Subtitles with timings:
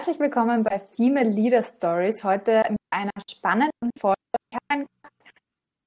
[0.00, 2.24] Herzlich willkommen bei Female Leader Stories.
[2.24, 4.16] Heute mit einer spannenden Folge.
[4.50, 5.14] Ich habe einen Gast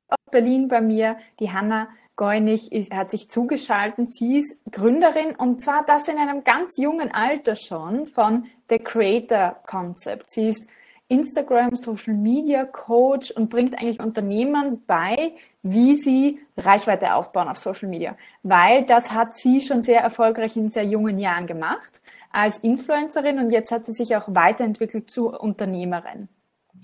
[0.08, 4.14] aus Berlin bei mir, die Hanna Goinig, hat sich zugeschaltet.
[4.14, 9.60] Sie ist Gründerin und zwar das in einem ganz jungen Alter schon von The Creator
[9.66, 10.30] Concept.
[10.30, 10.70] Sie ist
[11.14, 17.88] Instagram, Social Media Coach und bringt eigentlich Unternehmern bei, wie sie Reichweite aufbauen auf Social
[17.88, 18.16] Media.
[18.42, 22.02] Weil das hat sie schon sehr erfolgreich in sehr jungen Jahren gemacht
[22.32, 26.30] als Influencerin und jetzt hat sie sich auch weiterentwickelt zur Unternehmerin.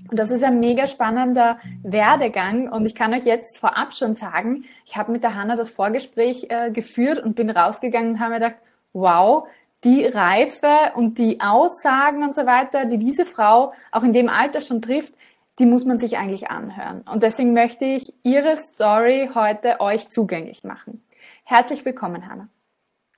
[0.10, 4.66] Und das ist ein mega spannender Werdegang und ich kann euch jetzt vorab schon sagen,
[4.86, 8.40] ich habe mit der Hanna das Vorgespräch äh, geführt und bin rausgegangen und habe mir
[8.40, 8.60] gedacht,
[8.94, 9.48] wow,
[9.84, 14.62] die Reife und die Aussagen und so weiter, die diese Frau auch in dem Alter
[14.62, 15.14] schon trifft,
[15.60, 17.02] die muss man sich eigentlich anhören.
[17.02, 21.04] Und deswegen möchte ich ihre Story heute euch zugänglich machen.
[21.44, 22.50] Herzlich willkommen, Hanna.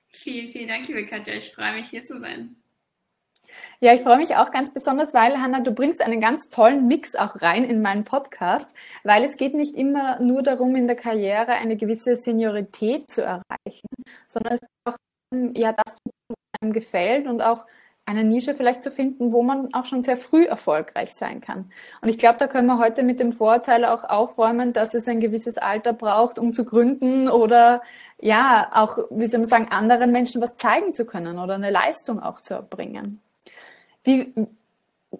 [0.08, 1.34] Vielen, vielen Dank, liebe Katja.
[1.34, 2.56] Ich freue mich, hier zu sein.
[3.80, 7.14] Ja, ich freue mich auch ganz besonders, weil, Hanna, du bringst einen ganz tollen Mix
[7.14, 8.70] auch rein in meinen Podcast,
[9.02, 13.88] weil es geht nicht immer nur darum, in der Karriere eine gewisse Seniorität zu erreichen,
[14.28, 14.96] sondern es geht auch
[15.30, 17.66] darum, ja, das zu tun, einem gefällt und auch
[18.04, 21.70] eine Nische vielleicht zu finden, wo man auch schon sehr früh erfolgreich sein kann.
[22.00, 25.20] Und ich glaube, da können wir heute mit dem Vorteil auch aufräumen, dass es ein
[25.20, 27.82] gewisses Alter braucht, um zu gründen oder
[28.20, 32.20] ja, auch, wie soll man sagen, anderen Menschen was zeigen zu können oder eine Leistung
[32.20, 33.20] auch zu erbringen.
[34.02, 34.34] Wie,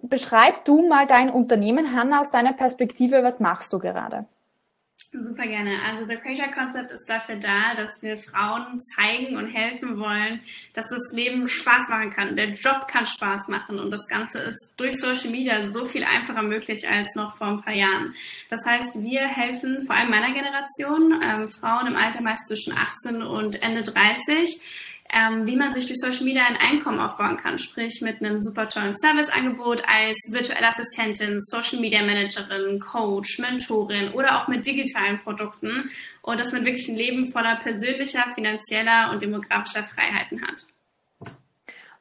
[0.01, 4.25] beschreib du mal dein Unternehmen, Hanna, aus deiner Perspektive, was machst du gerade?
[5.21, 5.77] Super gerne.
[5.87, 10.41] Also The Creator Concept ist dafür da, dass wir Frauen zeigen und helfen wollen,
[10.73, 12.35] dass das Leben Spaß machen kann.
[12.35, 16.41] Der Job kann Spaß machen und das Ganze ist durch Social Media so viel einfacher
[16.41, 18.15] möglich als noch vor ein paar Jahren.
[18.49, 23.21] Das heißt, wir helfen vor allem meiner Generation, ähm, Frauen im Alter meist zwischen 18
[23.21, 24.61] und Ende 30,
[25.13, 28.67] ähm, wie man sich durch Social Media ein Einkommen aufbauen kann, sprich mit einem super
[28.67, 35.89] tollen Serviceangebot als virtuelle Assistentin, Social Media Managerin, Coach, Mentorin oder auch mit digitalen Produkten
[36.23, 40.65] und dass man wirklich ein Leben voller persönlicher, finanzieller und demografischer Freiheiten hat.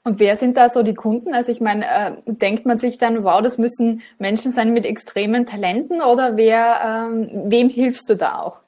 [0.05, 1.33] Und wer sind da so die Kunden?
[1.33, 5.47] Also ich meine, äh, denkt man sich dann, wow, das müssen Menschen sein mit extremen
[5.47, 8.63] Talenten oder wer, ähm, wem hilfst du da auch?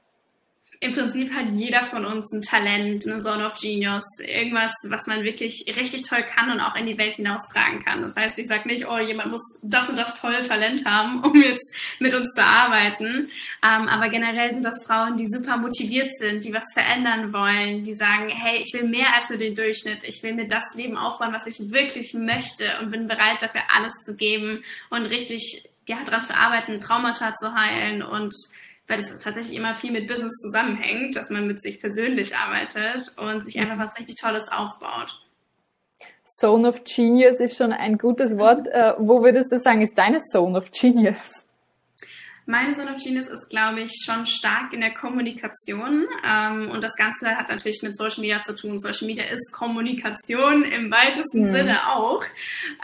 [0.85, 5.25] Im Prinzip hat jeder von uns ein Talent, eine Zone of Genius, irgendwas, was man
[5.25, 8.03] wirklich richtig toll kann und auch in die Welt hinaustragen kann.
[8.03, 11.43] Das heißt, ich sage nicht, oh, jemand muss das und das tolle Talent haben, um
[11.43, 13.31] jetzt mit uns zu arbeiten.
[13.63, 17.95] Ähm, aber generell sind das Frauen, die super motiviert sind, die was verändern wollen, die
[17.95, 20.05] sagen, hey, ich will mehr als nur den Durchschnitt.
[20.05, 23.95] Ich will mir das Leben aufbauen, was ich wirklich möchte und bin bereit, dafür alles
[24.05, 28.35] zu geben und richtig ja, daran zu arbeiten, Traumata zu heilen und
[28.87, 33.45] weil das tatsächlich immer viel mit Business zusammenhängt, dass man mit sich persönlich arbeitet und
[33.45, 35.21] sich einfach was richtig Tolles aufbaut.
[36.25, 38.69] Zone of Genius ist schon ein gutes Wort.
[38.75, 41.44] Äh, wo würdest du sagen, ist deine Zone of Genius?
[42.47, 46.07] Meine Zone of Genius ist, glaube ich, schon stark in der Kommunikation.
[46.27, 48.79] Ähm, und das Ganze hat natürlich mit Social Media zu tun.
[48.79, 51.53] Social Media ist Kommunikation im weitesten mhm.
[51.53, 52.23] Sinne auch.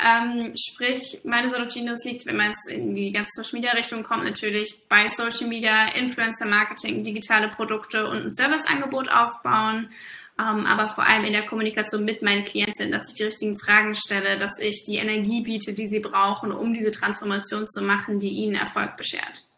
[0.03, 3.73] Ähm, sprich, meine Zone of Genius liegt, wenn man jetzt in die ganze Social Media
[3.73, 9.91] Richtung kommt, natürlich bei Social Media, Influencer Marketing, digitale Produkte und ein Serviceangebot aufbauen.
[10.39, 13.59] Um, ähm, aber vor allem in der Kommunikation mit meinen Klientinnen, dass ich die richtigen
[13.59, 18.21] Fragen stelle, dass ich die Energie biete, die sie brauchen, um diese Transformation zu machen,
[18.21, 19.50] die ihnen Erfolg beschert.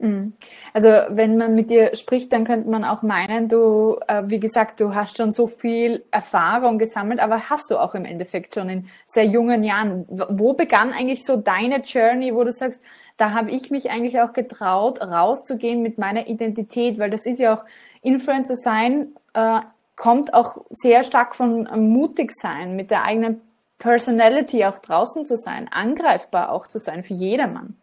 [0.00, 0.32] Mhm.
[0.72, 4.80] Also wenn man mit dir spricht, dann könnte man auch meinen, du, äh, wie gesagt,
[4.80, 8.88] du hast schon so viel Erfahrung gesammelt, aber hast du auch im Endeffekt schon in
[9.06, 10.06] sehr jungen Jahren.
[10.08, 12.80] Wo begann eigentlich so deine Journey, wo du sagst,
[13.18, 17.54] da habe ich mich eigentlich auch getraut, rauszugehen mit meiner Identität, weil das ist ja
[17.54, 17.64] auch
[18.00, 19.60] Influencer sein, äh,
[19.96, 23.42] kommt auch sehr stark von mutig sein, mit der eigenen
[23.78, 27.76] Personality auch draußen zu sein, angreifbar auch zu sein für jedermann.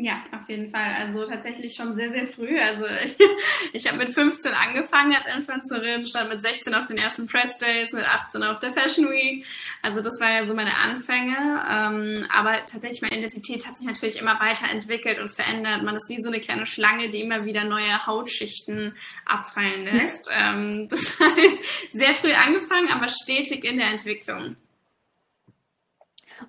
[0.00, 0.94] Ja, auf jeden Fall.
[0.94, 2.56] Also tatsächlich schon sehr, sehr früh.
[2.60, 3.16] Also ich,
[3.72, 7.92] ich habe mit 15 angefangen als Influencerin, stand mit 16 auf den ersten Press Days,
[7.92, 9.44] mit 18 auf der Fashion Week.
[9.82, 11.36] Also das war ja so meine Anfänge.
[11.68, 15.82] Ähm, aber tatsächlich meine Identität hat sich natürlich immer weiterentwickelt und verändert.
[15.82, 20.30] Man ist wie so eine kleine Schlange, die immer wieder neue Hautschichten abfallen lässt.
[20.32, 21.58] ähm, das heißt,
[21.92, 24.54] sehr früh angefangen, aber stetig in der Entwicklung.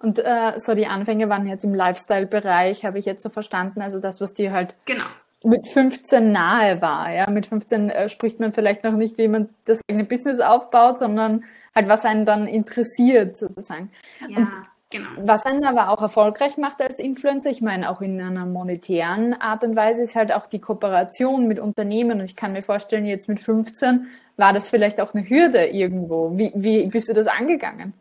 [0.02, 3.82] Und äh, so die Anfänge waren jetzt im Lifestyle-Bereich, habe ich jetzt so verstanden.
[3.82, 5.06] Also das, was dir halt genau.
[5.44, 7.12] mit 15 nahe war.
[7.12, 11.00] Ja, mit 15 äh, spricht man vielleicht noch nicht, wie man das eigene Business aufbaut,
[11.00, 11.44] sondern
[11.76, 13.92] halt was einen dann interessiert sozusagen.
[14.28, 14.38] Ja.
[14.38, 14.50] Und
[14.92, 15.10] Genau.
[15.18, 19.64] Was einen aber auch erfolgreich macht als Influencer, ich meine auch in einer monetären Art
[19.64, 22.20] und Weise, ist halt auch die Kooperation mit Unternehmen.
[22.20, 26.36] Und ich kann mir vorstellen, jetzt mit 15 war das vielleicht auch eine Hürde irgendwo.
[26.36, 27.94] Wie, wie bist du das angegangen?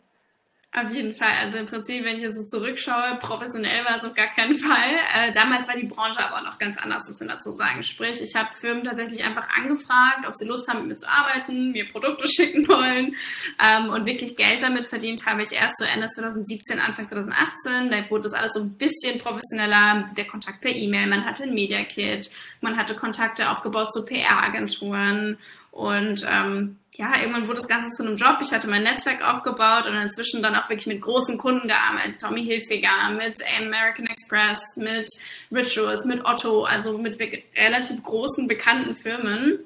[0.85, 1.33] Auf jeden Fall.
[1.41, 4.95] Also im Prinzip, wenn ich jetzt so zurückschaue, professionell war es auf gar keinen Fall.
[5.13, 7.83] Äh, damals war die Branche aber noch ganz anders, muss man dazu sagen.
[7.83, 11.73] Sprich, ich habe Firmen tatsächlich einfach angefragt, ob sie Lust haben, mit mir zu arbeiten,
[11.73, 13.17] mir Produkte schicken wollen.
[13.61, 17.91] Ähm, und wirklich Geld damit verdient habe ich erst so Ende 2017, Anfang 2018.
[17.91, 20.11] Da wurde das alles so ein bisschen professioneller.
[20.17, 25.39] Der Kontakt per E-Mail, man hatte ein Media Kit, man hatte Kontakte aufgebaut zu PR-Agenturen
[25.71, 28.39] und ähm, ja, irgendwann wurde das Ganze zu einem Job.
[28.41, 32.21] Ich hatte mein Netzwerk aufgebaut und inzwischen dann auch wirklich mit großen Kunden gearbeitet.
[32.21, 35.09] Tommy Hilfiger, mit American Express, mit
[35.53, 37.17] Rituals, mit Otto, also mit
[37.57, 39.61] relativ großen, bekannten Firmen.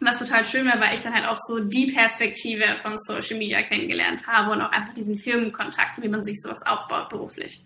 [0.00, 3.62] Was total schön war, weil ich dann halt auch so die Perspektive von Social Media
[3.62, 7.60] kennengelernt habe und auch einfach diesen Firmenkontakt, wie man sich sowas aufbaut beruflich.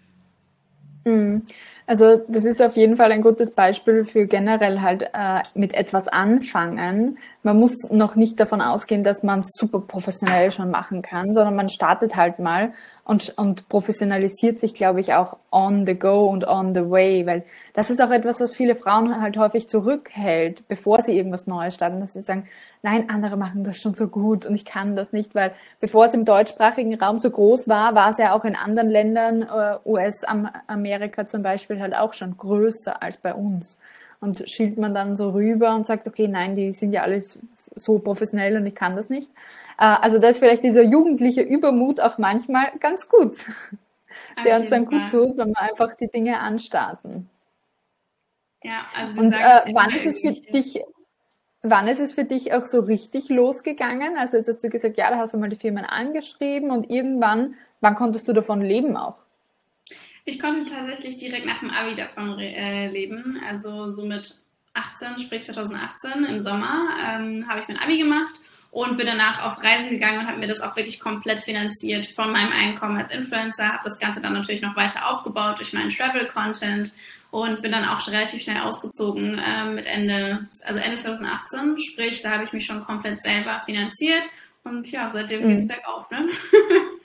[1.05, 1.43] Mhm.
[1.89, 6.07] Also das ist auf jeden Fall ein gutes Beispiel für generell halt äh, mit etwas
[6.07, 7.17] anfangen.
[7.45, 11.55] Man muss noch nicht davon ausgehen, dass man es super professionell schon machen kann, sondern
[11.55, 12.73] man startet halt mal
[13.05, 17.45] und, und professionalisiert sich, glaube ich, auch on the go und on the way, weil
[17.75, 22.01] das ist auch etwas, was viele Frauen halt häufig zurückhält, bevor sie irgendwas Neues starten,
[22.01, 22.49] dass sie sagen,
[22.83, 26.15] nein, andere machen das schon so gut und ich kann das nicht, weil bevor es
[26.15, 31.27] im deutschsprachigen Raum so groß war, war es ja auch in anderen Ländern, äh, US-Amerika
[31.27, 33.79] zum Beispiel, halt auch schon größer als bei uns.
[34.21, 37.39] Und schielt man dann so rüber und sagt, okay, nein, die sind ja alles
[37.75, 39.31] so professionell und ich kann das nicht.
[39.79, 43.37] Äh, also da ist vielleicht dieser jugendliche Übermut auch manchmal ganz gut,
[44.45, 47.31] der uns dann gut tut, wenn wir einfach die Dinge anstarten.
[48.63, 50.83] Ja, also und äh, wann ist es für dich,
[51.63, 54.17] wann ist es für dich auch so richtig losgegangen?
[54.17, 57.55] Also jetzt hast du gesagt, ja, da hast du mal die Firmen angeschrieben und irgendwann,
[57.81, 59.28] wann konntest du davon leben auch?
[60.29, 63.41] Ich konnte tatsächlich direkt nach dem Abi davon äh, leben.
[63.49, 64.31] Also so mit
[64.75, 68.35] 18, sprich 2018 im Sommer, ähm, habe ich mein Abi gemacht
[68.71, 72.31] und bin danach auf Reisen gegangen und habe mir das auch wirklich komplett finanziert von
[72.31, 76.93] meinem Einkommen als Influencer, habe das Ganze dann natürlich noch weiter aufgebaut durch meinen Travel-Content
[77.31, 82.33] und bin dann auch relativ schnell ausgezogen äh, mit Ende, also Ende 2018, sprich, da
[82.33, 84.29] habe ich mich schon komplett selber finanziert
[84.63, 85.49] und ja, seitdem mhm.
[85.49, 86.29] geht's bergauf, ne?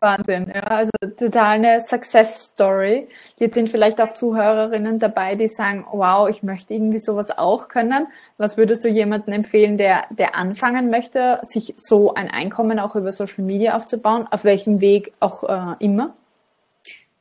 [0.00, 3.08] Wahnsinn, ja, also total eine Success Story.
[3.38, 8.06] Jetzt sind vielleicht auch Zuhörerinnen dabei, die sagen, wow, ich möchte irgendwie sowas auch können.
[8.38, 13.12] Was würdest du jemandem empfehlen, der, der anfangen möchte, sich so ein Einkommen auch über
[13.12, 14.26] Social Media aufzubauen?
[14.30, 16.14] Auf welchem Weg auch äh, immer?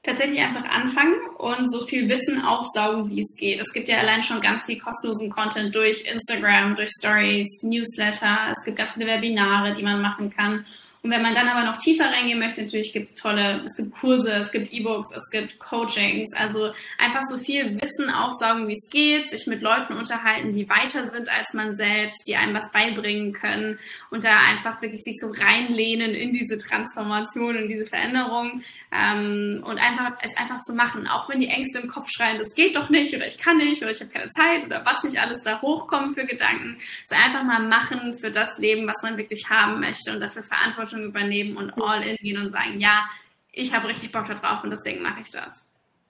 [0.06, 3.60] Tatsächlich einfach anfangen und so viel Wissen aufsaugen, wie es geht.
[3.60, 8.52] Es gibt ja allein schon ganz viel kostenlosen Content durch Instagram, durch Stories, Newsletter.
[8.52, 10.64] Es gibt ganz viele Webinare, die man machen kann.
[11.06, 13.92] Und wenn man dann aber noch tiefer reingehen möchte, natürlich gibt es tolle, es gibt
[13.92, 16.34] Kurse, es gibt E-Books, es gibt Coachings.
[16.34, 21.08] Also einfach so viel Wissen aufsaugen, wie es geht, sich mit Leuten unterhalten, die weiter
[21.08, 23.78] sind als man selbst, die einem was beibringen können
[24.10, 29.78] und da einfach wirklich sich so reinlehnen in diese Transformation, in diese Veränderung ähm, und
[29.78, 32.90] einfach es einfach zu machen, auch wenn die Ängste im Kopf schreien, das geht doch
[32.90, 35.62] nicht oder ich kann nicht oder ich habe keine Zeit oder was nicht alles da
[35.62, 36.80] hochkommen für Gedanken.
[37.06, 40.95] So einfach mal machen für das Leben, was man wirklich haben möchte und dafür Verantwortung
[40.96, 43.06] Verantwortung übernehmen und all in gehen und sagen, ja,
[43.52, 45.66] ich habe richtig Bock darauf und deswegen mache ich das.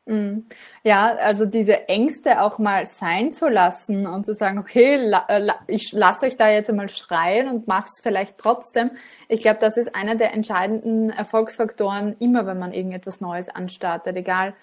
[0.08, 0.46] Mhm.
[0.84, 5.40] Ja, also diese Ängste auch mal sein zu lassen und zu sagen, okay, la, äh,
[5.40, 8.92] la, ich lasse euch da jetzt einmal schreien und mache es vielleicht trotzdem.
[9.30, 14.54] Ich glaube, das ist einer der entscheidenden Erfolgsfaktoren, immer wenn man irgendetwas Neues anstartet, egal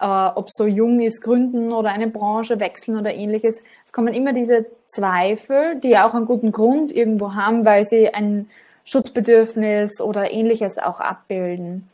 [0.00, 3.64] äh, ob so jung ist, gründen oder eine Branche wechseln oder ähnliches.
[3.84, 8.14] Es kommen immer diese Zweifel, die ja auch einen guten Grund irgendwo haben, weil sie
[8.14, 8.48] ein
[8.84, 11.88] Schutzbedürfnis oder ähnliches auch abbilden.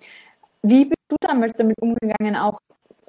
[0.62, 2.58] Wie bist du damals damit umgegangen, auch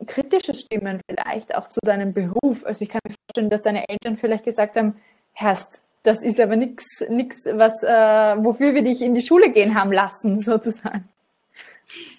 [0.06, 2.66] kritische Stimmen vielleicht auch zu deinem Beruf?
[2.66, 4.96] Also ich kann mir vorstellen, dass deine Eltern vielleicht gesagt haben,
[5.34, 9.76] Herrst, das ist aber nichts, nix, was, äh, wofür wir dich in die Schule gehen
[9.76, 11.08] haben lassen, sozusagen.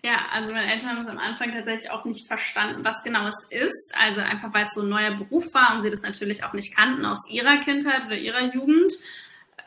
[0.03, 3.47] Ja, also meine Eltern haben es am Anfang tatsächlich auch nicht verstanden, was genau es
[3.51, 3.95] ist.
[3.97, 6.77] Also einfach, weil es so ein neuer Beruf war und sie das natürlich auch nicht
[6.77, 8.93] kannten aus ihrer Kindheit oder ihrer Jugend.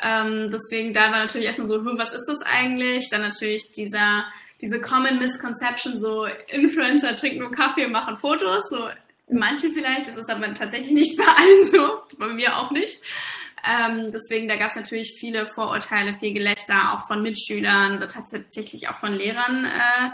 [0.01, 3.09] Ähm, deswegen da war natürlich erstmal so, was ist das eigentlich?
[3.09, 4.25] Dann natürlich dieser,
[4.61, 8.69] diese Common Misconception, so Influencer trinken nur Kaffee und machen Fotos.
[8.69, 8.89] So
[9.29, 13.01] manche vielleicht, das ist aber tatsächlich nicht bei allen so, bei mir auch nicht.
[13.65, 18.89] Ähm, deswegen, da gab es natürlich viele Vorurteile, viel Gelächter, auch von Mitschülern oder tatsächlich
[18.89, 19.65] auch von Lehrern.
[19.65, 20.09] Äh,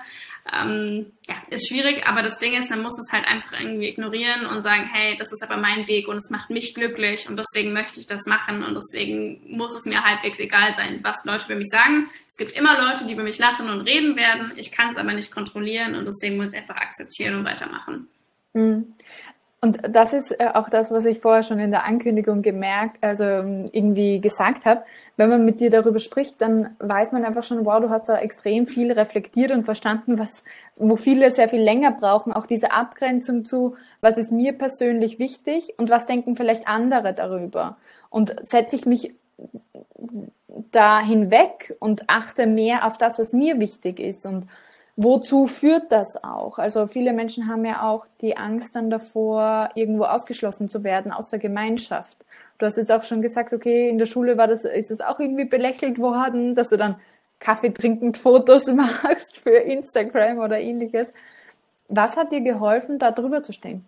[0.54, 4.46] ähm, ja, ist schwierig, aber das Ding ist, man muss es halt einfach irgendwie ignorieren
[4.46, 7.74] und sagen, hey, das ist aber mein Weg und es macht mich glücklich und deswegen
[7.74, 11.56] möchte ich das machen und deswegen muss es mir halbwegs egal sein, was Leute über
[11.56, 12.10] mich sagen.
[12.28, 14.54] Es gibt immer Leute, die über mich lachen und reden werden.
[14.56, 18.08] Ich kann es aber nicht kontrollieren und deswegen muss ich einfach akzeptieren und weitermachen.
[19.62, 23.26] Und das ist äh, auch das, was ich vorher schon in der Ankündigung gemerkt, also
[23.26, 24.84] ähm, irgendwie gesagt habe.
[25.18, 28.18] Wenn man mit dir darüber spricht, dann weiß man einfach schon, wow, du hast da
[28.18, 30.44] extrem viel reflektiert und verstanden, was,
[30.78, 35.74] wo viele sehr viel länger brauchen, auch diese Abgrenzung zu, was ist mir persönlich wichtig
[35.78, 37.76] und was denken vielleicht andere darüber.
[38.10, 39.14] Und setze ich mich
[40.72, 44.48] da hinweg und achte mehr auf das, was mir wichtig ist und
[45.02, 46.60] wozu führt das auch?
[46.60, 51.30] Also viele Menschen haben ja auch die Angst dann davor, irgendwo ausgeschlossen zu werden aus
[51.30, 52.18] der Gemeinschaft.
[52.58, 55.22] Du hast jetzt auch schon gesagt, okay, in der Schule war das, ist das auch
[55.22, 56.98] irgendwie belächelt worden, dass du dann
[57.40, 61.14] Kaffee trinkend Fotos machst für Instagram oder ähnliches.
[61.88, 63.86] Was hat dir geholfen, da drüber zu stehen?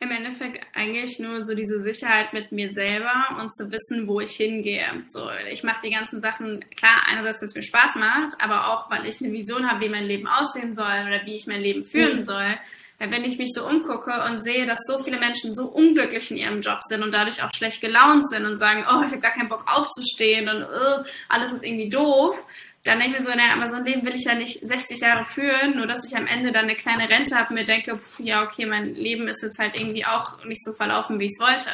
[0.00, 4.30] Im Endeffekt eigentlich nur so diese Sicherheit mit mir selber und zu wissen, wo ich
[4.32, 4.86] hingehe.
[5.08, 8.90] So, ich mache die ganzen Sachen, klar, einerseits, weil es mir Spaß macht, aber auch,
[8.90, 11.84] weil ich eine Vision habe, wie mein Leben aussehen soll oder wie ich mein Leben
[11.84, 12.22] führen mhm.
[12.22, 12.58] soll.
[13.00, 16.36] Weil wenn ich mich so umgucke und sehe, dass so viele Menschen so unglücklich in
[16.36, 19.32] ihrem Job sind und dadurch auch schlecht gelaunt sind und sagen, oh, ich habe gar
[19.32, 22.44] keinen Bock aufzustehen und uh, alles ist irgendwie doof,
[22.88, 25.00] dann denke ich mir so, naja, aber so ein Leben will ich ja nicht 60
[25.00, 27.98] Jahre führen, nur dass ich am Ende dann eine kleine Rente habe und mir denke,
[27.98, 31.32] pff, ja, okay, mein Leben ist jetzt halt irgendwie auch nicht so verlaufen, wie ich
[31.32, 31.70] es wollte.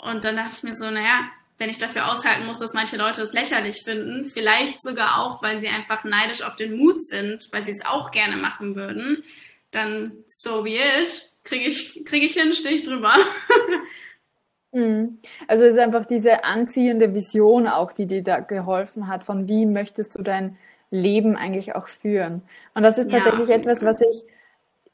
[0.00, 3.22] Und dann dachte ich mir so, naja, wenn ich dafür aushalten muss, dass manche Leute
[3.22, 7.64] es lächerlich finden, vielleicht sogar auch, weil sie einfach neidisch auf den Mut sind, weil
[7.64, 9.22] sie es auch gerne machen würden,
[9.70, 13.14] dann so be it, kriege ich, krieg ich hin, stehe ich drüber.
[14.72, 15.18] Mhm.
[15.48, 19.66] Also es ist einfach diese anziehende Vision auch, die dir da geholfen hat, von wie
[19.66, 20.56] möchtest du dein
[20.90, 22.42] Leben eigentlich auch führen.
[22.74, 23.56] Und das ist tatsächlich ja.
[23.56, 24.24] etwas, was ich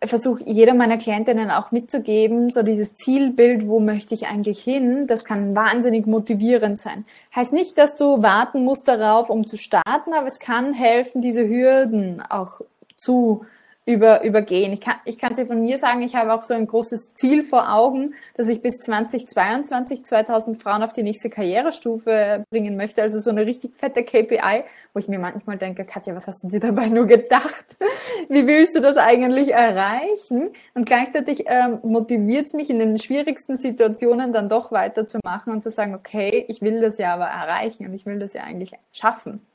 [0.04, 5.24] versuche, jeder meiner Klientinnen auch mitzugeben, so dieses Zielbild, wo möchte ich eigentlich hin, das
[5.24, 7.06] kann wahnsinnig motivierend sein.
[7.34, 11.48] Heißt nicht, dass du warten musst darauf, um zu starten, aber es kann helfen, diese
[11.48, 12.60] Hürden auch
[12.96, 13.46] zu
[13.86, 14.72] über, übergehen.
[14.72, 17.14] Ich kann, ich kann es dir von mir sagen, ich habe auch so ein großes
[17.14, 23.00] Ziel vor Augen, dass ich bis 2022 2000 Frauen auf die nächste Karrierestufe bringen möchte.
[23.00, 26.48] Also so eine richtig fette KPI, wo ich mir manchmal denke, Katja, was hast du
[26.48, 27.76] dir dabei nur gedacht?
[28.28, 30.50] Wie willst du das eigentlich erreichen?
[30.74, 35.70] Und gleichzeitig ähm, motiviert es mich in den schwierigsten Situationen dann doch weiterzumachen und zu
[35.70, 39.46] sagen, okay, ich will das ja aber erreichen und ich will das ja eigentlich schaffen.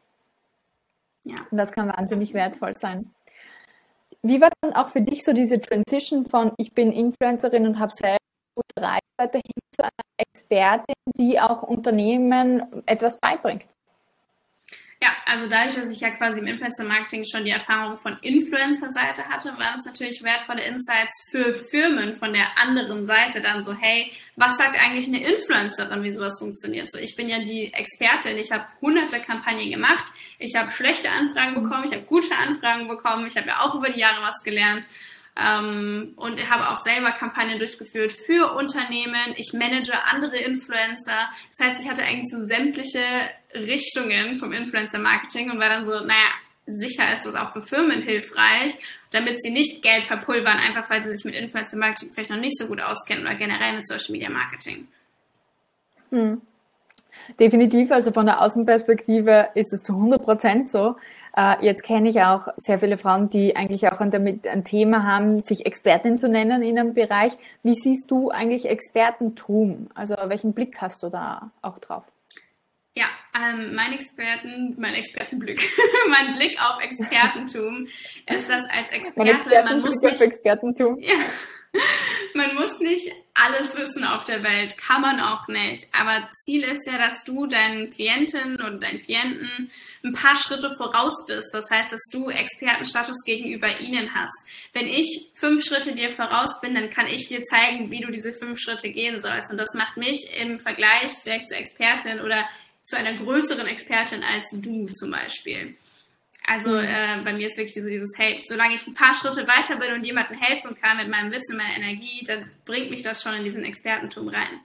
[1.26, 1.36] Ja.
[1.52, 3.12] Und das kann wahnsinnig wertvoll sein.
[4.24, 7.92] Wie war dann auch für dich so diese Transition von ich bin Influencerin und habe
[7.92, 8.18] selber
[8.56, 13.66] gute Reichweite hin zu einer Expertin, die auch Unternehmen etwas beibringt?
[15.04, 19.58] Ja, also dadurch, dass ich ja quasi im Influencer-Marketing schon die Erfahrung von Influencer-Seite hatte,
[19.58, 24.58] waren es natürlich wertvolle Insights für Firmen von der anderen Seite dann so, hey, was
[24.58, 26.92] sagt eigentlich eine Influencerin, wie sowas funktioniert?
[26.92, 30.06] So, ich bin ja die Expertin, ich habe hunderte Kampagnen gemacht,
[30.42, 33.90] ich habe schlechte Anfragen bekommen, ich habe gute Anfragen bekommen, ich habe ja auch über
[33.90, 34.86] die Jahre was gelernt
[35.36, 39.34] ähm, und habe auch selber Kampagnen durchgeführt für Unternehmen.
[39.38, 41.30] Ich manage andere Influencer.
[41.50, 43.04] Das heißt, ich hatte eigentlich so sämtliche
[43.54, 46.32] Richtungen vom Influencer-Marketing und war dann so, naja,
[46.66, 48.74] sicher ist das auch für Firmen hilfreich,
[49.12, 52.68] damit sie nicht Geld verpulvern, einfach weil sie sich mit Influencer-Marketing vielleicht noch nicht so
[52.68, 54.88] gut auskennen oder generell mit Social-Media-Marketing.
[56.10, 56.42] Hm.
[57.40, 60.96] Definitiv, also von der Außenperspektive ist es zu 100 Prozent so.
[61.36, 65.40] Äh, jetzt kenne ich auch sehr viele Frauen, die eigentlich auch damit ein Thema haben,
[65.40, 67.34] sich Expertin zu nennen in einem Bereich.
[67.64, 69.88] Wie siehst du eigentlich Expertentum?
[69.94, 72.06] Also welchen Blick hast du da auch drauf?
[72.94, 75.62] Ja, ähm, mein Experten, mein Expertenblick,
[76.10, 81.00] mein Blick auf Expertentum ist das als Experte, man muss nicht, Expertentum.
[81.00, 81.14] Ja,
[82.34, 85.88] man muss nicht alles wissen auf der Welt, kann man auch nicht.
[85.94, 89.72] Aber Ziel ist ja, dass du deinen Klientinnen und deinen Klienten
[90.04, 91.54] ein paar Schritte voraus bist.
[91.54, 94.48] Das heißt, dass du Expertenstatus gegenüber ihnen hast.
[94.74, 98.34] Wenn ich fünf Schritte dir voraus bin, dann kann ich dir zeigen, wie du diese
[98.34, 99.52] fünf Schritte gehen sollst.
[99.52, 102.48] Und das macht mich im Vergleich vielleicht zur Expertin oder
[102.84, 105.78] zu einer größeren Expertin als du zum Beispiel.
[106.46, 106.84] Also mhm.
[106.84, 109.94] äh, bei mir ist wirklich so dieses, hey, solange ich ein paar Schritte weiter bin
[109.94, 113.44] und jemandem helfen kann mit meinem Wissen, meiner Energie, dann bringt mich das schon in
[113.44, 114.60] diesen Expertentum rein.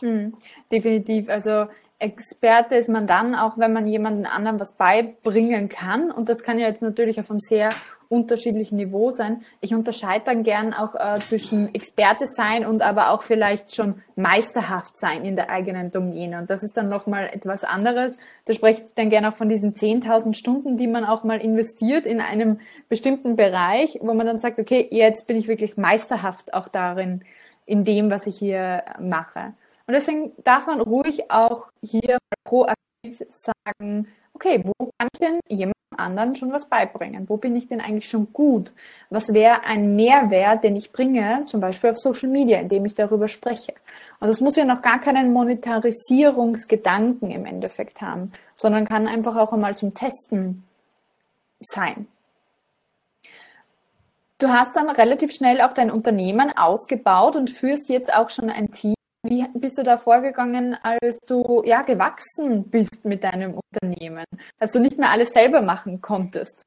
[0.00, 0.34] Mhm.
[0.70, 1.28] Definitiv.
[1.28, 1.68] Also
[2.00, 6.12] Experte ist man dann, auch wenn man jemanden anderen was beibringen kann.
[6.12, 7.70] Und das kann ja jetzt natürlich auf einem sehr
[8.08, 9.42] unterschiedlichen Niveau sein.
[9.60, 14.96] Ich unterscheide dann gern auch äh, zwischen Experte sein und aber auch vielleicht schon meisterhaft
[14.96, 16.38] sein in der eigenen Domäne.
[16.38, 18.16] Und das ist dann nochmal etwas anderes.
[18.46, 22.06] Da spreche ich dann gern auch von diesen 10.000 Stunden, die man auch mal investiert
[22.06, 26.68] in einem bestimmten Bereich, wo man dann sagt, okay, jetzt bin ich wirklich meisterhaft auch
[26.68, 27.24] darin,
[27.66, 29.52] in dem, was ich hier mache.
[29.88, 34.06] Und deswegen darf man ruhig auch hier proaktiv sagen
[34.38, 37.28] okay, wo kann ich denn jemand anderen schon was beibringen?
[37.28, 38.72] Wo bin ich denn eigentlich schon gut?
[39.10, 43.26] Was wäre ein Mehrwert, den ich bringe, zum Beispiel auf Social Media, indem ich darüber
[43.26, 43.74] spreche?
[44.20, 49.52] Und das muss ja noch gar keinen Monetarisierungsgedanken im Endeffekt haben, sondern kann einfach auch
[49.52, 50.62] einmal zum Testen
[51.58, 52.06] sein.
[54.38, 58.70] Du hast dann relativ schnell auch dein Unternehmen ausgebaut und führst jetzt auch schon ein
[58.70, 58.94] Team.
[59.22, 64.24] Wie bist du da vorgegangen, als du ja gewachsen bist mit deinem Unternehmen,
[64.58, 66.66] dass du nicht mehr alles selber machen konntest?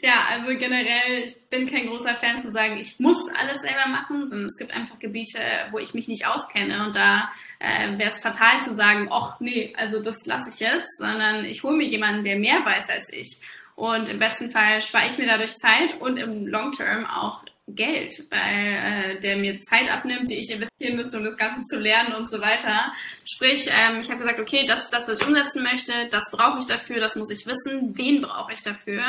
[0.00, 4.28] Ja, also generell, ich bin kein großer Fan zu sagen, ich muss alles selber machen,
[4.28, 5.40] sondern es gibt einfach Gebiete,
[5.72, 9.74] wo ich mich nicht auskenne und da äh, wäre es fatal zu sagen, ach nee,
[9.76, 13.40] also das lasse ich jetzt, sondern ich hole mir jemanden, der mehr weiß als ich.
[13.74, 17.42] Und im besten Fall spare ich mir dadurch Zeit und im Long Term auch
[17.74, 21.78] Geld, weil äh, der mir Zeit abnimmt, die ich investieren müsste, um das Ganze zu
[21.78, 22.92] lernen und so weiter.
[23.24, 26.66] Sprich, ähm, ich habe gesagt, okay, das das, was ich umsetzen möchte, das brauche ich
[26.66, 29.02] dafür, das muss ich wissen, wen brauche ich dafür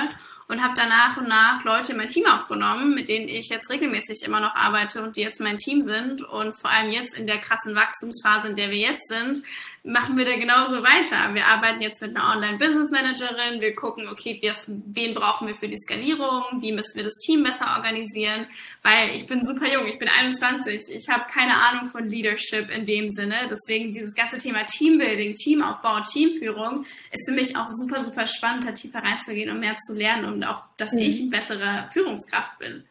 [0.51, 3.69] und habe dann nach und nach Leute in mein Team aufgenommen, mit denen ich jetzt
[3.69, 7.25] regelmäßig immer noch arbeite und die jetzt mein Team sind und vor allem jetzt in
[7.25, 9.41] der krassen Wachstumsphase, in der wir jetzt sind,
[9.83, 11.33] machen wir da genauso weiter.
[11.33, 13.61] Wir arbeiten jetzt mit einer Online-Business-Managerin.
[13.61, 16.43] Wir gucken, okay, wen brauchen wir für die Skalierung?
[16.59, 18.45] Wie müssen wir das Team besser organisieren?
[18.83, 20.95] Weil ich bin super jung, ich bin 21.
[20.95, 23.35] Ich habe keine Ahnung von Leadership in dem Sinne.
[23.49, 28.73] Deswegen dieses ganze Thema Teambuilding, Teamaufbau, Teamführung ist für mich auch super, super spannend, da
[28.73, 30.99] tiefer reinzugehen und mehr zu lernen und auch, dass mhm.
[30.99, 32.83] ich bessere Führungskraft bin.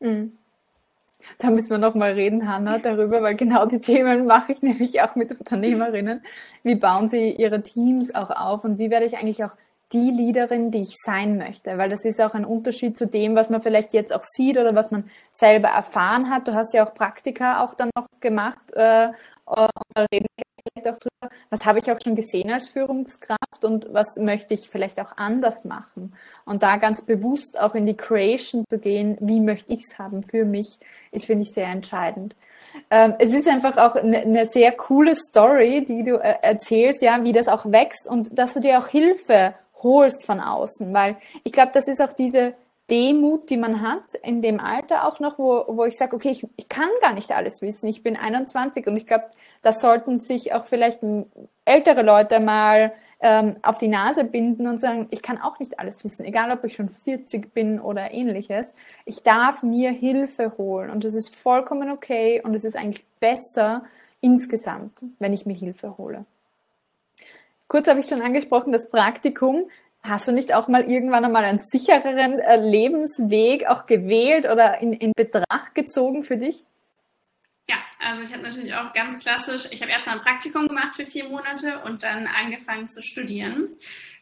[0.00, 0.32] Mhm.
[1.38, 5.00] Da müssen wir noch mal reden, Hanna, darüber, weil genau die Themen mache ich nämlich
[5.02, 6.22] auch mit Unternehmerinnen.
[6.62, 9.56] Wie bauen sie ihre Teams auch auf und wie werde ich eigentlich auch
[9.92, 11.78] die Leaderin, die ich sein möchte?
[11.78, 14.74] Weil das ist auch ein Unterschied zu dem, was man vielleicht jetzt auch sieht oder
[14.74, 16.48] was man selber erfahren hat.
[16.48, 18.72] Du hast ja auch Praktika auch dann noch gemacht.
[18.72, 19.08] Äh,
[19.44, 20.26] und da reden
[20.74, 24.68] vielleicht auch drüber, was habe ich auch schon gesehen als Führungskraft und was möchte ich
[24.68, 26.14] vielleicht auch anders machen.
[26.44, 30.22] Und da ganz bewusst auch in die Creation zu gehen, wie möchte ich es haben
[30.30, 30.78] für mich,
[31.10, 32.34] ist, finde ich, sehr entscheidend.
[32.90, 37.22] Ähm, es ist einfach auch eine, eine sehr coole Story, die du äh, erzählst, ja,
[37.24, 41.52] wie das auch wächst und dass du dir auch Hilfe holst von außen, weil ich
[41.52, 42.54] glaube, das ist auch diese
[42.90, 46.46] Demut, die man hat in dem Alter auch noch, wo, wo ich sage, okay, ich,
[46.56, 47.88] ich kann gar nicht alles wissen.
[47.88, 49.24] Ich bin 21 und ich glaube,
[49.62, 51.00] da sollten sich auch vielleicht
[51.64, 56.04] ältere Leute mal ähm, auf die Nase binden und sagen, ich kann auch nicht alles
[56.04, 58.74] wissen, egal ob ich schon 40 bin oder ähnliches.
[59.04, 63.84] Ich darf mir Hilfe holen und das ist vollkommen okay und es ist eigentlich besser
[64.20, 66.24] insgesamt, wenn ich mir Hilfe hole.
[67.68, 69.64] Kurz habe ich schon angesprochen, das Praktikum.
[70.02, 74.92] Hast du nicht auch mal irgendwann einmal einen sichereren äh, Lebensweg auch gewählt oder in,
[74.92, 76.64] in Betracht gezogen für dich?
[77.68, 81.04] Ja, also ich habe natürlich auch ganz klassisch, ich habe erstmal ein Praktikum gemacht für
[81.04, 83.76] vier Monate und dann angefangen zu studieren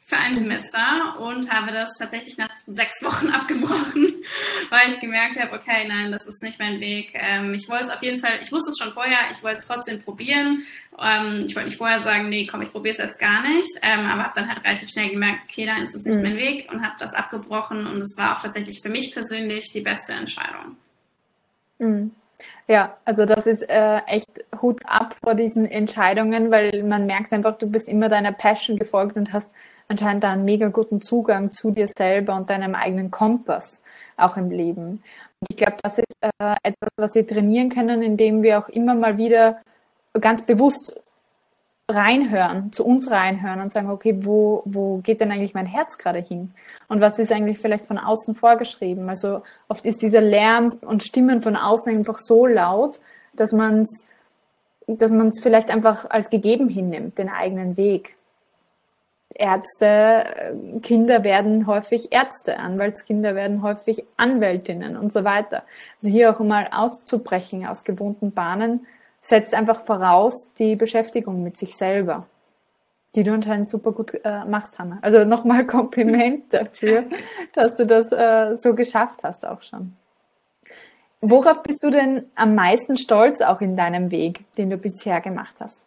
[0.07, 4.15] für ein Semester und habe das tatsächlich nach sechs Wochen abgebrochen,
[4.69, 7.13] weil ich gemerkt habe, okay, nein, das ist nicht mein Weg.
[7.15, 9.67] Ähm, ich wollte es auf jeden Fall, ich wusste es schon vorher, ich wollte es
[9.67, 10.63] trotzdem probieren.
[11.01, 14.07] Ähm, ich wollte nicht vorher sagen, nee, komm, ich probiere es erst gar nicht, ähm,
[14.07, 16.23] aber habe dann halt relativ schnell gemerkt, okay, nein, ist es nicht mhm.
[16.23, 19.81] mein Weg und habe das abgebrochen und es war auch tatsächlich für mich persönlich die
[19.81, 20.77] beste Entscheidung.
[21.79, 22.11] Mhm.
[22.69, 24.29] Ja, also das ist äh, echt
[24.61, 29.17] Hut ab vor diesen Entscheidungen, weil man merkt einfach, du bist immer deiner Passion gefolgt
[29.17, 29.51] und hast
[29.89, 33.83] anscheinend da einen mega guten Zugang zu dir selber und deinem eigenen Kompass
[34.17, 35.03] auch im Leben.
[35.41, 38.95] Und ich glaube, das ist äh, etwas, was wir trainieren können, indem wir auch immer
[38.95, 39.61] mal wieder
[40.21, 41.01] ganz bewusst
[41.89, 46.21] reinhören, zu uns reinhören und sagen, okay, wo, wo geht denn eigentlich mein Herz gerade
[46.21, 46.55] hin?
[46.89, 49.09] Und was ist eigentlich vielleicht von außen vorgeschrieben?
[49.11, 53.01] Also oft ist dieser Lärm und Stimmen von außen einfach so laut,
[53.35, 54.07] dass man es
[54.87, 58.17] dass man es vielleicht einfach als gegeben hinnimmt, den eigenen Weg.
[59.35, 65.65] Ärzte, äh, Kinder werden häufig Ärzte, Anwaltskinder werden häufig Anwältinnen und so weiter.
[65.97, 68.87] Also hier auch mal auszubrechen aus gewohnten Bahnen,
[69.21, 72.27] setzt einfach voraus die Beschäftigung mit sich selber,
[73.17, 74.99] die du anscheinend super gut äh, machst, Hanna.
[75.03, 77.05] Also nochmal Kompliment dafür,
[77.53, 79.97] dass du das äh, so geschafft hast auch schon.
[81.21, 85.57] Worauf bist du denn am meisten stolz auch in deinem Weg, den du bisher gemacht
[85.59, 85.87] hast?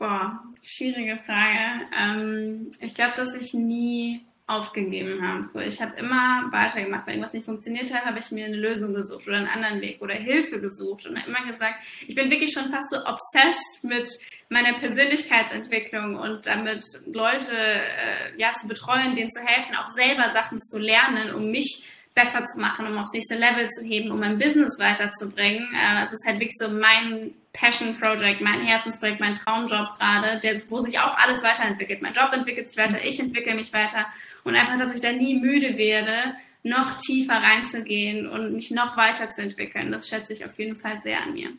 [0.00, 1.86] Boah, schwierige Frage.
[1.94, 5.46] Ähm, ich glaube, dass ich nie aufgegeben habe.
[5.46, 7.06] So, ich habe immer weitergemacht.
[7.06, 10.00] Wenn irgendwas nicht funktioniert hat, habe ich mir eine Lösung gesucht oder einen anderen Weg
[10.00, 11.74] oder Hilfe gesucht und immer gesagt,
[12.08, 14.08] ich bin wirklich schon fast so obsessed mit
[14.48, 16.82] meiner Persönlichkeitsentwicklung und damit
[17.12, 21.84] Leute äh, ja zu betreuen, denen zu helfen, auch selber Sachen zu lernen, um mich
[22.14, 25.68] besser zu machen, um aufs nächste Level zu heben, um mein Business weiterzubringen.
[25.74, 30.60] Äh, es ist halt wirklich so mein Passion Project, mein Herzensprojekt, mein Traumjob gerade, der,
[30.68, 32.00] wo sich auch alles weiterentwickelt.
[32.00, 34.06] Mein Job entwickelt sich weiter, ich entwickle mich weiter
[34.44, 39.90] und einfach, dass ich da nie müde werde, noch tiefer reinzugehen und mich noch weiterzuentwickeln.
[39.90, 41.50] Das schätze ich auf jeden Fall sehr an mir.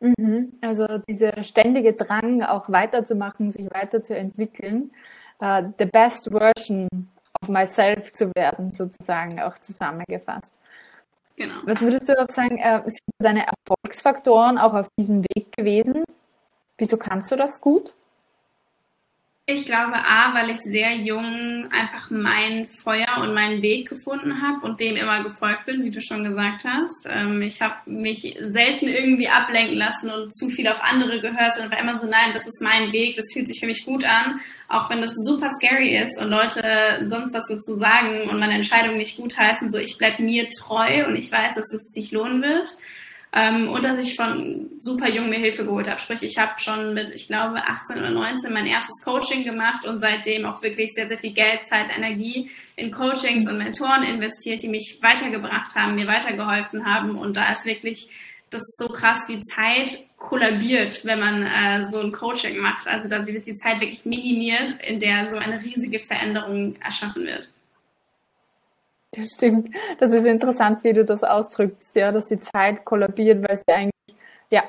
[0.00, 0.52] Mhm.
[0.60, 4.90] Also dieser ständige Drang, auch weiterzumachen, sich weiterzuentwickeln,
[5.42, 6.88] uh, the best version
[7.42, 10.52] of myself zu werden, sozusagen auch zusammengefasst.
[11.38, 11.54] Genau.
[11.64, 16.02] Was würdest du auch sagen, äh, sind deine Erfolgsfaktoren auch auf diesem Weg gewesen?
[16.78, 17.94] Wieso kannst du das gut?
[19.50, 24.66] Ich glaube, A, weil ich sehr jung einfach mein Feuer und meinen Weg gefunden habe
[24.66, 27.08] und dem immer gefolgt bin, wie du schon gesagt hast.
[27.10, 31.72] Ähm, ich habe mich selten irgendwie ablenken lassen und zu viel auf andere gehört, sondern
[31.72, 34.38] war immer so, nein, das ist mein Weg, das fühlt sich für mich gut an,
[34.68, 38.98] auch wenn das super scary ist und Leute sonst was dazu sagen und meine Entscheidung
[38.98, 39.70] nicht gut heißen.
[39.70, 42.68] So, ich bleib mir treu und ich weiß, dass es sich lohnen wird.
[43.32, 46.00] Ähm, und dass ich von super jung mir Hilfe geholt habe.
[46.00, 49.98] Sprich, ich habe schon mit, ich glaube, 18 oder 19 mein erstes Coaching gemacht und
[49.98, 54.68] seitdem auch wirklich sehr, sehr viel Geld, Zeit, Energie in Coachings und Mentoren investiert, die
[54.68, 57.18] mich weitergebracht haben, mir weitergeholfen haben.
[57.18, 58.08] Und da ist wirklich
[58.50, 62.88] das ist so krass, wie Zeit kollabiert, wenn man äh, so ein Coaching macht.
[62.88, 67.50] Also da wird die Zeit wirklich minimiert, in der so eine riesige Veränderung erschaffen wird.
[69.12, 69.74] Das stimmt.
[69.98, 73.92] Das ist interessant, wie du das ausdrückst, ja, dass die Zeit kollabiert, weil sie eigentlich
[74.50, 74.64] ja,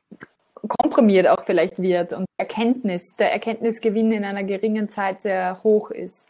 [0.68, 6.26] komprimiert auch vielleicht wird und Erkenntnis, der Erkenntnisgewinn in einer geringen Zeit sehr hoch ist.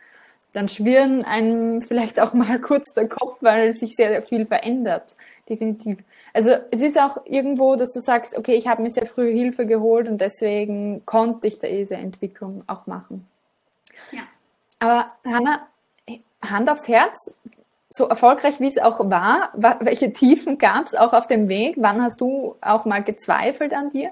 [0.54, 5.16] Dann schwirren einem vielleicht auch mal kurz der Kopf, weil sich sehr viel verändert.
[5.48, 6.00] Definitiv.
[6.34, 9.66] Also es ist auch irgendwo, dass du sagst, okay, ich habe mir sehr früh Hilfe
[9.66, 13.28] geholt und deswegen konnte ich diese Entwicklung auch machen.
[14.12, 14.22] Ja.
[14.80, 15.68] Aber Hanna,
[16.42, 17.34] Hand aufs Herz,
[17.90, 21.76] so erfolgreich wie es auch war, welche Tiefen gab es auch auf dem Weg?
[21.78, 24.12] Wann hast du auch mal gezweifelt an dir?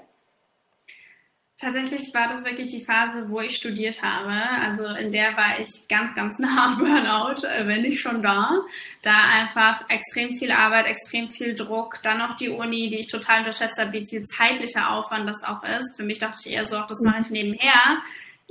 [1.60, 4.32] Tatsächlich war das wirklich die Phase, wo ich studiert habe.
[4.62, 8.60] Also in der war ich ganz, ganz nah am Burnout, äh, wenn nicht schon da.
[9.02, 13.40] Da einfach extrem viel Arbeit, extrem viel Druck, dann noch die Uni, die ich total
[13.40, 15.96] unterschätzt habe, wie viel zeitlicher Aufwand das auch ist.
[15.96, 18.02] Für mich dachte ich eher so, ach, das mache ich nebenher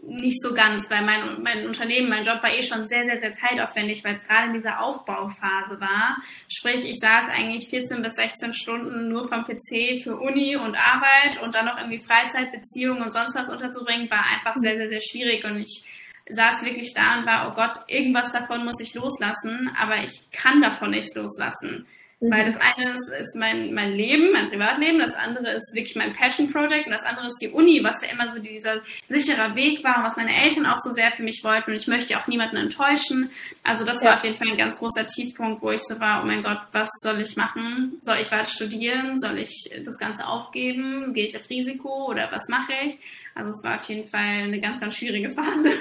[0.04, 3.34] nicht so ganz, weil mein, mein Unternehmen, mein Job war eh schon sehr, sehr, sehr
[3.34, 6.18] zeitaufwendig, weil es gerade in dieser Aufbauphase war.
[6.48, 11.42] Sprich, ich saß eigentlich 14 bis 16 Stunden nur vom PC für Uni und Arbeit
[11.42, 15.02] und dann noch irgendwie Freizeit, Beziehungen und sonst was unterzubringen, war einfach sehr, sehr, sehr
[15.02, 15.86] schwierig und ich
[16.30, 20.62] saß wirklich da und war, oh Gott, irgendwas davon muss ich loslassen, aber ich kann
[20.62, 21.88] davon nichts loslassen.
[22.20, 22.32] Mhm.
[22.32, 26.14] Weil das eine ist, ist mein, mein Leben, mein Privatleben, das andere ist wirklich mein
[26.14, 29.84] Passion Project und das andere ist die Uni, was ja immer so dieser sichere Weg
[29.84, 32.20] war und was meine Eltern auch so sehr für mich wollten und ich möchte ja
[32.20, 33.30] auch niemanden enttäuschen.
[33.64, 34.10] Also das ja.
[34.10, 36.62] war auf jeden Fall ein ganz großer Tiefpunkt, wo ich so war, oh mein Gott,
[36.72, 38.00] was soll ich machen?
[38.02, 39.20] Soll ich weiter studieren?
[39.20, 41.14] Soll ich das Ganze aufgeben?
[41.14, 42.98] Gehe ich auf Risiko oder was mache ich?
[43.36, 45.72] Also es war auf jeden Fall eine ganz, ganz schwierige Phase.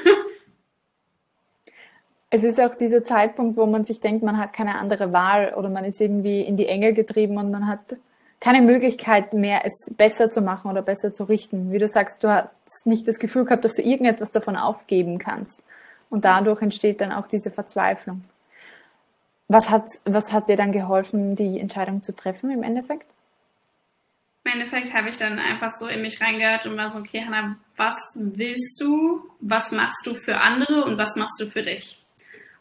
[2.37, 5.71] Es ist auch dieser Zeitpunkt, wo man sich denkt, man hat keine andere Wahl oder
[5.71, 7.97] man ist irgendwie in die Enge getrieben und man hat
[8.41, 11.73] keine Möglichkeit mehr, es besser zu machen oder besser zu richten.
[11.73, 15.63] Wie du sagst, du hast nicht das Gefühl gehabt, dass du irgendetwas davon aufgeben kannst.
[16.11, 18.23] Und dadurch entsteht dann auch diese Verzweiflung.
[19.49, 23.07] Was hat, was hat dir dann geholfen, die Entscheidung zu treffen im Endeffekt?
[24.45, 27.57] Im Endeffekt habe ich dann einfach so in mich reingehört und war so, okay, Hannah,
[27.79, 29.23] was willst du?
[29.41, 32.03] Was machst du für andere und was machst du für dich?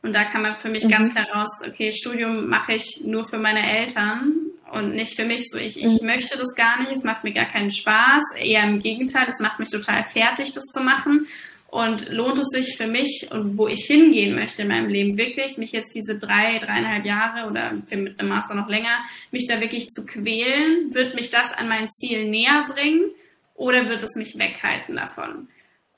[0.05, 0.89] Und da kann man für mich mhm.
[0.89, 4.35] ganz heraus, okay, Studium mache ich nur für meine Eltern
[4.71, 5.49] und nicht für mich.
[5.49, 6.05] So, ich, ich mhm.
[6.05, 8.21] möchte das gar nicht, es macht mir gar keinen Spaß.
[8.37, 11.25] Eher im Gegenteil, es macht mich total fertig, das zu machen.
[11.71, 15.57] Und lohnt es sich für mich und wo ich hingehen möchte in meinem Leben wirklich,
[15.57, 19.87] mich jetzt diese drei, dreieinhalb Jahre oder mit einem Master noch länger, mich da wirklich
[19.87, 20.93] zu quälen?
[20.93, 23.09] Wird mich das an mein Ziel näher bringen
[23.55, 25.47] oder wird es mich weghalten davon?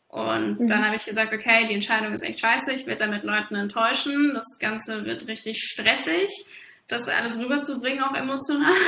[0.09, 0.67] Und mhm.
[0.67, 4.33] dann habe ich gesagt, okay, die Entscheidung ist echt scheiße, ich werde damit Leuten enttäuschen,
[4.33, 6.29] das Ganze wird richtig stressig,
[6.87, 8.73] das alles rüberzubringen, auch emotional.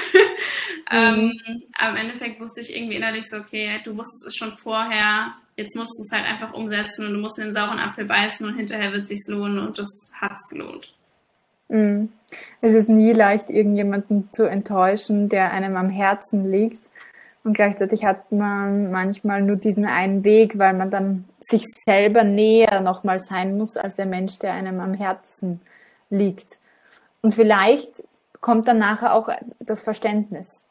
[0.92, 0.98] Mhm.
[0.98, 5.36] ähm, aber im Endeffekt wusste ich irgendwie innerlich so, okay, du wusstest es schon vorher,
[5.56, 8.48] jetzt musst du es halt einfach umsetzen und du musst in den sauren Apfel beißen
[8.48, 9.88] und hinterher wird es sich lohnen und das
[10.20, 10.96] hat es gelohnt.
[11.68, 12.10] Mhm.
[12.62, 16.82] Es ist nie leicht, irgendjemanden zu enttäuschen, der einem am Herzen liegt.
[17.44, 22.82] Und gleichzeitig hat man manchmal nur diesen einen Weg, weil man dann sich selber näher
[22.82, 25.62] nochmal sein muss als der Mensch, der einem am Herzen
[26.10, 26.60] liegt.
[27.22, 28.04] Und vielleicht
[28.42, 30.66] kommt dann nachher auch das Verständnis.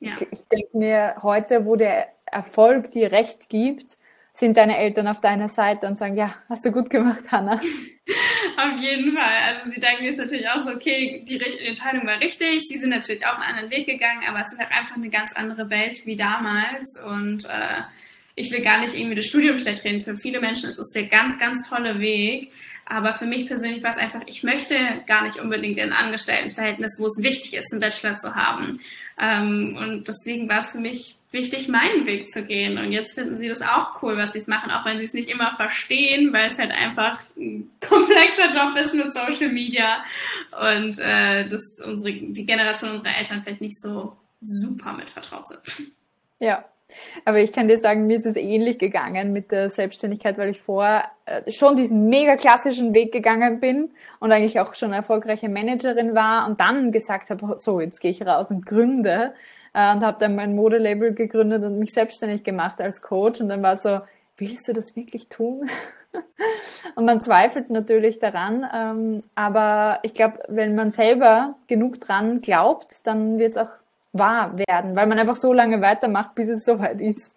[0.00, 0.12] Ja.
[0.14, 3.96] Ich, ich denke mir, heute, wo der Erfolg dir Recht gibt,
[4.32, 7.60] sind deine Eltern auf deiner Seite und sagen, ja, hast du gut gemacht, Hanna.
[8.56, 9.36] Auf jeden Fall.
[9.46, 12.66] Also sie denken jetzt natürlich auch so, okay, die Entscheidung war richtig.
[12.66, 15.34] Sie sind natürlich auch einen anderen Weg gegangen, aber es ist halt einfach eine ganz
[15.34, 16.98] andere Welt wie damals.
[17.04, 17.82] Und äh,
[18.34, 20.00] ich will gar nicht irgendwie das Studium schlecht reden.
[20.00, 22.50] Für viele Menschen ist es der ganz, ganz tolle Weg.
[22.86, 24.74] Aber für mich persönlich war es einfach, ich möchte
[25.06, 28.80] gar nicht unbedingt ein Angestelltenverhältnis, wo es wichtig ist, einen Bachelor zu haben.
[29.20, 32.78] Ähm, und deswegen war es für mich wichtig, meinen Weg zu gehen.
[32.78, 35.28] Und jetzt finden sie das auch cool, was sie machen, auch wenn sie es nicht
[35.28, 40.02] immer verstehen, weil es halt einfach ein komplexer Job ist mit Social Media
[40.52, 45.90] und äh, das unsere, die Generation unserer Eltern vielleicht nicht so super mit vertraut sind.
[46.38, 46.64] Ja,
[47.24, 50.60] aber ich kann dir sagen, mir ist es ähnlich gegangen mit der Selbstständigkeit, weil ich
[50.60, 56.14] vorher äh, schon diesen mega klassischen Weg gegangen bin und eigentlich auch schon erfolgreiche Managerin
[56.14, 59.34] war und dann gesagt habe, so, jetzt gehe ich raus und gründe
[59.74, 63.62] äh, und habe dann mein Modelabel gegründet und mich selbstständig gemacht als Coach und dann
[63.62, 64.00] war so,
[64.36, 65.68] willst du das wirklich tun?
[66.94, 73.06] und man zweifelt natürlich daran, ähm, aber ich glaube, wenn man selber genug dran glaubt,
[73.06, 73.70] dann wird es auch
[74.12, 77.32] wahr werden, weil man einfach so lange weitermacht, bis es soweit ist.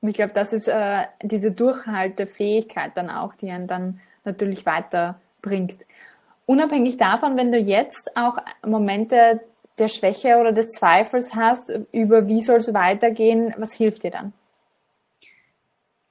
[0.00, 5.84] Und ich glaube, das ist äh, diese Durchhaltefähigkeit dann auch, die einen dann natürlich weiterbringt.
[6.46, 9.40] Unabhängig davon, wenn du jetzt auch Momente
[9.78, 14.32] der Schwäche oder des Zweifels hast, über wie soll es weitergehen, was hilft dir dann?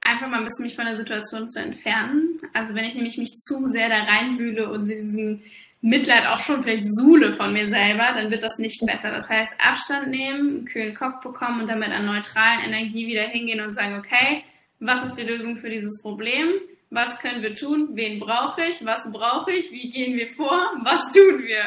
[0.02, 2.40] Einfach mal ein bisschen mich von der Situation zu entfernen.
[2.52, 5.42] Also wenn ich nämlich mich zu sehr da reinwühle und diesen
[5.82, 9.10] Mitleid auch schon vielleicht suhle von mir selber, dann wird das nicht besser.
[9.10, 13.22] Das heißt, Abstand nehmen, einen kühlen Kopf bekommen und dann mit einer neutralen Energie wieder
[13.22, 14.44] hingehen und sagen, okay,
[14.78, 16.48] was ist die Lösung für dieses Problem?
[16.90, 17.90] Was können wir tun?
[17.92, 18.84] Wen brauche ich?
[18.84, 19.70] Was brauche ich?
[19.70, 20.72] Wie gehen wir vor?
[20.82, 21.64] Was tun wir?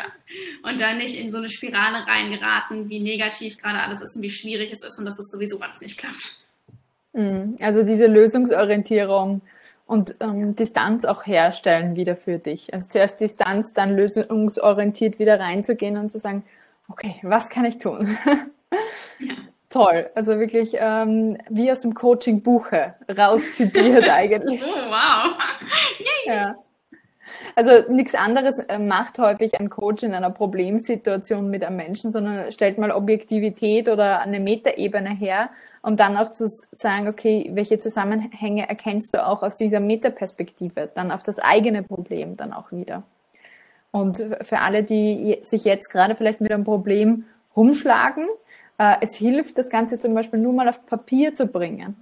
[0.63, 4.29] Und dann nicht in so eine Spirale reingeraten, wie negativ gerade alles ist und wie
[4.29, 6.43] schwierig es ist und dass es sowieso alles nicht klappt.
[7.13, 7.57] Mhm.
[7.61, 9.41] Also diese Lösungsorientierung
[9.85, 12.73] und ähm, Distanz auch herstellen wieder für dich.
[12.73, 16.43] Also zuerst Distanz, dann lösungsorientiert wieder reinzugehen und zu sagen,
[16.89, 18.17] okay, was kann ich tun?
[18.25, 19.27] Ja.
[19.69, 24.61] Toll, also wirklich ähm, wie aus dem Coaching-Buche rauszitiert eigentlich.
[24.63, 25.33] Oh, wow.
[25.97, 26.35] Yay.
[26.35, 26.55] Ja.
[27.55, 32.51] Also nichts anderes äh, macht häufig ein Coach in einer Problemsituation mit einem Menschen, sondern
[32.51, 35.49] stellt mal Objektivität oder eine Metaebene her,
[35.83, 41.11] um dann auch zu sagen, okay, welche Zusammenhänge erkennst du auch aus dieser Metaperspektive, dann
[41.11, 43.03] auf das eigene Problem dann auch wieder.
[43.91, 48.27] Und für alle, die sich jetzt gerade vielleicht mit einem Problem rumschlagen,
[48.79, 51.95] äh, es hilft, das Ganze zum Beispiel nur mal auf Papier zu bringen, ein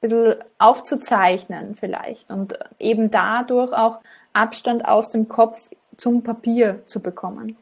[0.00, 3.98] bisschen aufzuzeichnen vielleicht und eben dadurch auch
[4.32, 5.58] Abstand aus dem Kopf
[5.96, 7.56] zum Papier zu bekommen.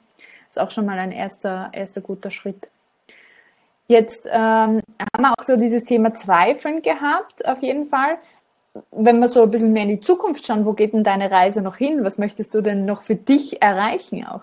[0.48, 2.68] Das ist auch schon mal ein erster, erster guter Schritt.
[3.88, 8.18] Jetzt ähm, haben wir auch so dieses Thema Zweifeln gehabt, auf jeden Fall.
[8.90, 11.62] Wenn wir so ein bisschen mehr in die Zukunft schauen, wo geht denn deine Reise
[11.62, 12.04] noch hin?
[12.04, 14.42] Was möchtest du denn noch für dich erreichen auch?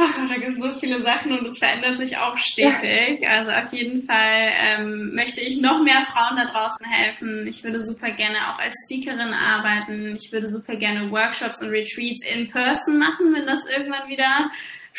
[0.00, 3.20] Ach, da gibt es so viele Sachen und es verändert sich auch stetig.
[3.20, 3.30] Ja.
[3.30, 7.48] Also auf jeden Fall ähm, möchte ich noch mehr Frauen da draußen helfen.
[7.48, 10.14] Ich würde super gerne auch als Speakerin arbeiten.
[10.14, 14.48] Ich würde super gerne Workshops und Retreats in Person machen, wenn das irgendwann wieder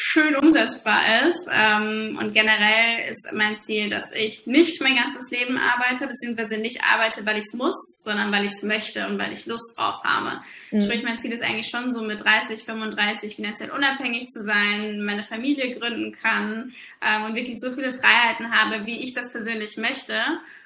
[0.02, 1.42] schön umsetzbar ist.
[1.52, 6.82] Ähm, und generell ist mein Ziel, dass ich nicht mein ganzes Leben arbeite, beziehungsweise nicht
[6.86, 10.02] arbeite, weil ich es muss, sondern weil ich es möchte und weil ich Lust drauf
[10.06, 10.40] habe.
[10.72, 10.82] Mhm.
[10.82, 15.24] Sprich, mein Ziel ist eigentlich schon so mit 30, 35 finanziell unabhängig zu sein, meine
[15.24, 16.74] Familie gründen kann
[17.06, 20.14] ähm, und wirklich so viele Freiheiten habe, wie ich das persönlich möchte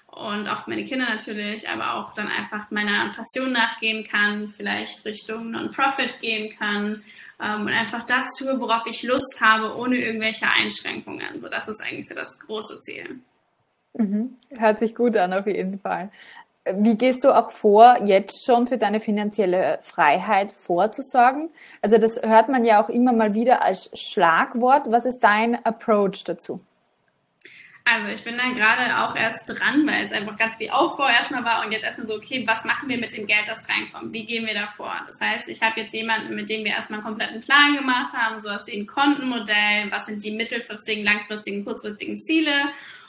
[0.06, 5.50] und auch meine Kinder natürlich, aber auch dann einfach meiner Passion nachgehen kann, vielleicht Richtung
[5.50, 7.02] Non-Profit gehen kann
[7.40, 11.42] und einfach das tue, worauf ich Lust habe, ohne irgendwelche Einschränkungen.
[11.42, 13.20] So, das ist eigentlich so das große Ziel.
[13.94, 14.38] Mhm.
[14.50, 16.10] Hört sich gut an, auf jeden Fall.
[16.66, 21.50] Wie gehst du auch vor, jetzt schon für deine finanzielle Freiheit vorzusorgen?
[21.82, 24.90] Also das hört man ja auch immer mal wieder als Schlagwort.
[24.90, 26.62] Was ist dein Approach dazu?
[27.86, 31.44] Also ich bin da gerade auch erst dran, weil es einfach ganz viel Aufbau erstmal
[31.44, 34.14] war und jetzt erstmal so, okay, was machen wir mit dem Geld, das reinkommt?
[34.14, 34.94] Wie gehen wir da vor?
[35.06, 38.40] Das heißt, ich habe jetzt jemanden, mit dem wir erstmal einen kompletten Plan gemacht haben,
[38.40, 42.54] sowas wie ein Kontenmodell, was sind die mittelfristigen, langfristigen, kurzfristigen Ziele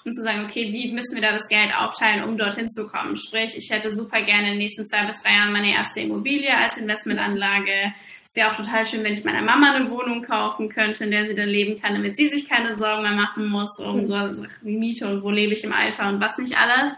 [0.05, 3.17] und zu sagen, okay, wie müssen wir da das Geld aufteilen, um dorthin zu kommen?
[3.17, 6.55] Sprich, ich hätte super gerne in den nächsten zwei bis drei Jahren meine erste Immobilie
[6.55, 7.95] als Investmentanlage.
[8.23, 11.27] Es wäre auch total schön, wenn ich meiner Mama eine Wohnung kaufen könnte, in der
[11.27, 14.15] sie dann leben kann, damit sie sich keine Sorgen mehr machen muss um so
[14.63, 16.93] wie Miete und wo lebe ich im Alter und was nicht alles.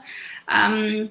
[0.53, 1.11] Ähm,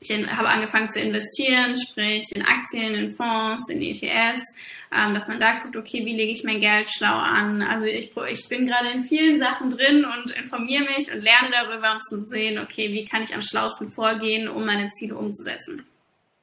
[0.00, 4.44] ich habe angefangen zu investieren, sprich in Aktien, in Fonds, in ETFs
[4.94, 7.62] ähm, dass man da guckt, okay, wie lege ich mein Geld schlau an?
[7.62, 11.92] Also ich, ich bin gerade in vielen Sachen drin und informiere mich und lerne darüber,
[11.92, 15.84] um zu sehen, okay, wie kann ich am schlausten vorgehen, um meine Ziele umzusetzen.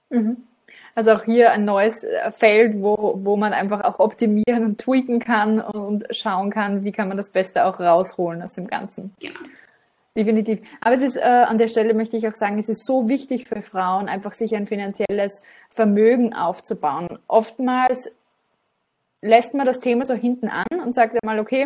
[0.10, 0.38] Mhm.
[0.94, 5.20] Also auch hier ein neues äh, Feld, wo, wo man einfach auch optimieren und tweaken
[5.20, 9.14] kann und schauen kann, wie kann man das Beste auch rausholen aus dem Ganzen.
[9.20, 9.40] Genau.
[10.18, 10.62] Definitiv.
[10.80, 13.50] Aber es ist, äh, an der Stelle möchte ich auch sagen, es ist so wichtig
[13.50, 17.20] für Frauen, einfach sich ein finanzielles Vermögen aufzubauen.
[17.28, 18.10] Oftmals
[19.26, 21.66] lässt man das Thema so hinten an und sagt einmal, okay,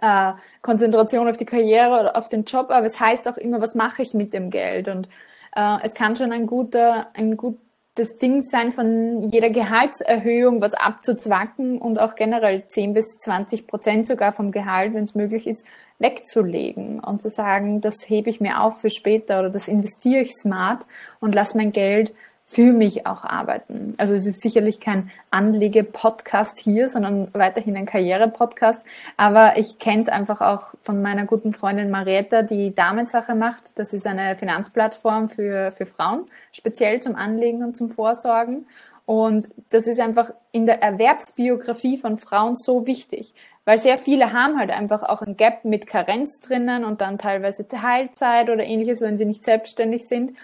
[0.00, 3.74] äh, Konzentration auf die Karriere oder auf den Job, aber es heißt auch immer, was
[3.74, 4.88] mache ich mit dem Geld?
[4.88, 5.08] Und
[5.56, 11.78] äh, es kann schon ein guter, ein gutes Ding sein, von jeder Gehaltserhöhung was abzuzwacken
[11.78, 15.64] und auch generell 10 bis 20 Prozent sogar vom Gehalt, wenn es möglich ist,
[15.98, 20.32] wegzulegen und zu sagen, das hebe ich mir auf für später oder das investiere ich
[20.32, 20.86] smart
[21.20, 22.12] und lass mein Geld
[22.54, 23.94] für mich auch arbeiten.
[23.98, 28.84] Also es ist sicherlich kein Anlege-Podcast hier, sondern weiterhin ein Karriere-Podcast.
[29.16, 33.72] Aber ich kenne es einfach auch von meiner guten Freundin Marietta, die Damensache macht.
[33.74, 38.66] Das ist eine Finanzplattform für, für Frauen, speziell zum Anlegen und zum Vorsorgen.
[39.04, 44.60] Und das ist einfach in der Erwerbsbiografie von Frauen so wichtig, weil sehr viele haben
[44.60, 49.18] halt einfach auch ein Gap mit Karenz drinnen und dann teilweise Teilzeit oder ähnliches, wenn
[49.18, 50.36] sie nicht selbstständig sind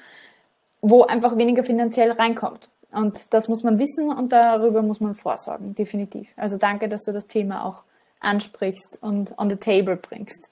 [0.81, 2.71] wo einfach weniger finanziell reinkommt.
[2.93, 6.29] Und das muss man wissen und darüber muss man vorsorgen, definitiv.
[6.37, 7.85] Also danke, dass du das Thema auch
[8.19, 10.51] ansprichst und on the table bringst.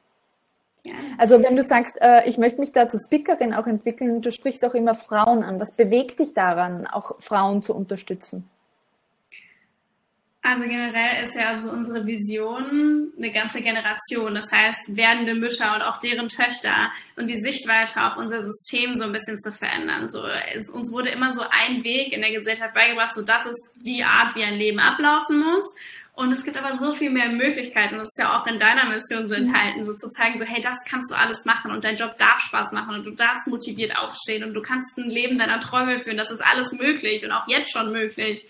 [0.85, 0.95] Ja.
[1.19, 4.65] Also wenn du sagst, äh, ich möchte mich da zur Speakerin auch entwickeln, du sprichst
[4.65, 5.61] auch immer Frauen an.
[5.61, 8.49] Was bewegt dich daran, auch Frauen zu unterstützen?
[10.49, 15.83] Also generell ist ja also unsere Vision eine ganze Generation, das heißt werdende Mütter und
[15.83, 20.09] auch deren Töchter und die Sichtweite auf unser System so ein bisschen zu verändern.
[20.09, 23.75] So, es, uns wurde immer so ein Weg in der Gesellschaft beigebracht, so das ist
[23.83, 25.67] die Art, wie ein Leben ablaufen muss.
[26.15, 27.99] Und es gibt aber so viel mehr Möglichkeiten.
[27.99, 30.77] Das ist ja auch in deiner Mission so enthalten, so zu zeigen, so hey, das
[30.89, 34.45] kannst du alles machen und dein Job darf Spaß machen und du darfst motiviert aufstehen
[34.45, 36.17] und du kannst ein Leben deiner Träume führen.
[36.17, 38.49] Das ist alles möglich und auch jetzt schon möglich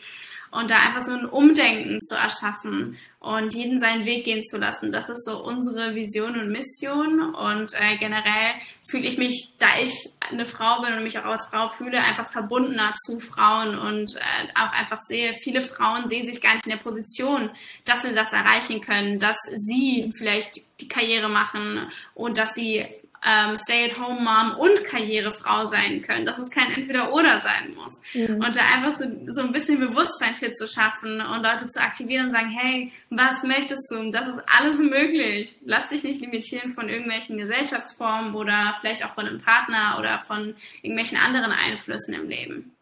[0.51, 4.93] und da einfach so ein Umdenken zu erschaffen und jeden seinen Weg gehen zu lassen.
[4.93, 8.55] Das ist so unsere Vision und Mission und äh, generell
[8.89, 12.31] fühle ich mich, da ich eine Frau bin und mich auch als Frau fühle, einfach
[12.31, 16.73] verbundener zu Frauen und äh, auch einfach sehe, viele Frauen sehen sich gar nicht in
[16.73, 17.51] der Position,
[17.85, 22.87] dass sie das erreichen können, dass sie vielleicht die Karriere machen und dass sie
[23.27, 28.01] ähm, Stay-at-home-Mom und Karrierefrau sein können, dass es kein Entweder-Oder sein muss.
[28.15, 28.37] Mhm.
[28.45, 32.27] Und da einfach so, so ein bisschen Bewusstsein für zu schaffen und Leute zu aktivieren
[32.27, 34.11] und sagen, hey, was möchtest du?
[34.11, 35.57] Das ist alles möglich.
[35.65, 40.55] Lass dich nicht limitieren von irgendwelchen Gesellschaftsformen oder vielleicht auch von einem Partner oder von
[40.83, 42.75] irgendwelchen anderen Einflüssen im Leben.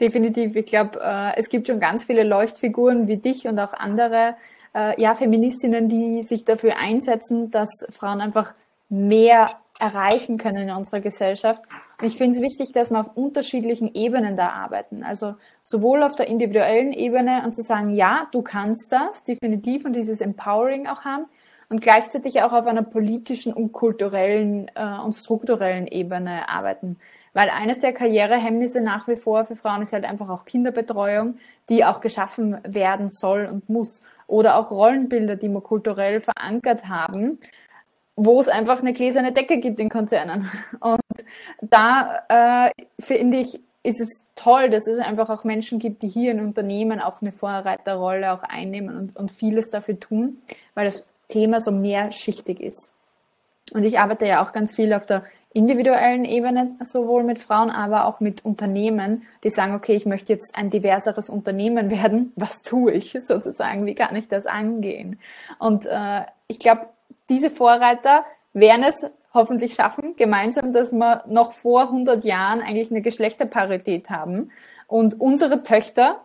[0.00, 0.56] Definitiv.
[0.56, 4.34] Ich glaube, äh, es gibt schon ganz viele Leuchtfiguren wie dich und auch andere
[4.74, 8.54] äh, ja, Feministinnen, die sich dafür einsetzen, dass Frauen einfach
[8.88, 9.46] mehr
[9.80, 11.62] erreichen können in unserer Gesellschaft.
[12.00, 15.02] Und ich finde es wichtig, dass wir auf unterschiedlichen Ebenen da arbeiten.
[15.02, 19.94] Also sowohl auf der individuellen Ebene und zu sagen, ja, du kannst das, definitiv, und
[19.94, 21.26] dieses Empowering auch haben.
[21.70, 26.98] Und gleichzeitig auch auf einer politischen und kulturellen äh, und strukturellen Ebene arbeiten.
[27.32, 31.36] Weil eines der Karrierehemmnisse nach wie vor für Frauen ist halt einfach auch Kinderbetreuung,
[31.68, 34.02] die auch geschaffen werden soll und muss.
[34.28, 37.40] Oder auch Rollenbilder, die wir kulturell verankert haben,
[38.16, 40.50] wo es einfach eine gläserne Decke gibt in Konzernen.
[40.80, 41.00] Und
[41.60, 46.32] da äh, finde ich, ist es toll, dass es einfach auch Menschen gibt, die hier
[46.32, 50.38] in Unternehmen auch eine Vorreiterrolle auch einnehmen und, und vieles dafür tun,
[50.74, 52.94] weil das Thema so mehrschichtig ist.
[53.72, 58.06] Und ich arbeite ja auch ganz viel auf der individuellen Ebene, sowohl mit Frauen, aber
[58.06, 62.32] auch mit Unternehmen, die sagen, okay, ich möchte jetzt ein diverseres Unternehmen werden.
[62.36, 63.86] Was tue ich sozusagen?
[63.86, 65.20] Wie kann ich das angehen?
[65.58, 66.88] Und äh, ich glaube,
[67.28, 73.02] diese Vorreiter werden es hoffentlich schaffen, gemeinsam, dass wir noch vor 100 Jahren eigentlich eine
[73.02, 74.50] Geschlechterparität haben
[74.86, 76.20] und unsere Töchter,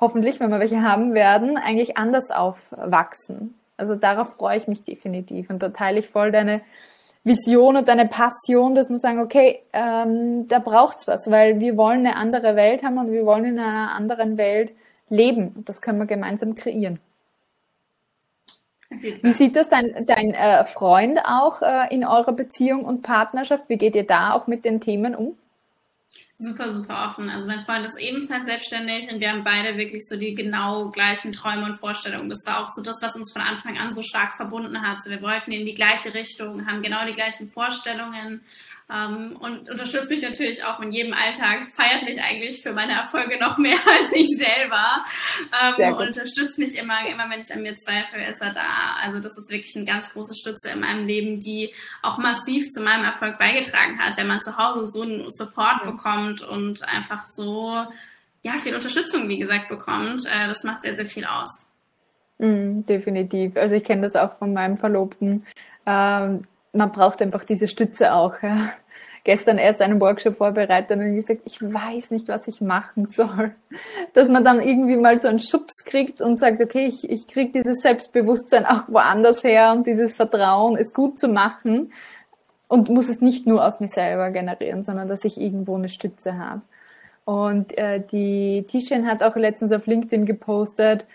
[0.00, 3.58] hoffentlich, wenn wir welche haben werden, eigentlich anders aufwachsen.
[3.76, 6.60] Also darauf freue ich mich definitiv und da teile ich voll deine
[7.24, 12.00] Vision und deine Passion, dass wir sagen, okay, ähm, da braucht's was, weil wir wollen
[12.00, 14.72] eine andere Welt haben und wir wollen in einer anderen Welt
[15.08, 17.00] leben und das können wir gemeinsam kreieren.
[19.00, 23.68] Wie sieht das dein, dein äh, Freund auch äh, in eurer Beziehung und Partnerschaft?
[23.68, 25.36] Wie geht ihr da auch mit den Themen um?
[26.36, 27.30] Super, super offen.
[27.30, 31.32] Also mein Freund ist ebenfalls selbstständig und wir haben beide wirklich so die genau gleichen
[31.32, 32.28] Träume und Vorstellungen.
[32.28, 35.02] Das war auch so das, was uns von Anfang an so stark verbunden hat.
[35.02, 38.40] So, wir wollten in die gleiche Richtung, haben genau die gleichen Vorstellungen
[38.92, 43.38] ähm, und unterstützt mich natürlich auch in jedem Alltag, feiert mich eigentlich für meine Erfolge
[43.38, 45.04] noch mehr als ich selber
[45.62, 48.96] ähm, und unterstützt mich immer, immer wenn ich an mir zweifle, ist er da.
[49.02, 51.72] Also das ist wirklich eine ganz große Stütze in meinem Leben, die
[52.02, 55.90] auch massiv zu meinem Erfolg beigetragen hat, wenn man zu Hause so einen Support ja.
[55.90, 57.84] bekommt und einfach so
[58.44, 60.26] ja viel Unterstützung, wie gesagt, bekommt.
[60.26, 61.70] Äh, das macht sehr, sehr viel aus.
[62.38, 63.56] Mm, definitiv.
[63.56, 65.44] Also ich kenne das auch von meinem Verlobten.
[65.86, 68.40] Ähm, man braucht einfach diese Stütze auch.
[68.42, 68.72] Ja.
[69.24, 73.54] Gestern erst einen Workshop vorbereitet und gesagt, ich weiß nicht, was ich machen soll.
[74.12, 77.50] Dass man dann irgendwie mal so einen Schubs kriegt und sagt, okay, ich, ich kriege
[77.52, 81.90] dieses Selbstbewusstsein auch woanders her und dieses Vertrauen, es gut zu machen
[82.74, 86.38] und muss es nicht nur aus mir selber generieren, sondern dass ich irgendwo eine Stütze
[86.38, 86.62] habe.
[87.24, 91.06] Und äh, die Tischchen hat auch letztens auf LinkedIn gepostet,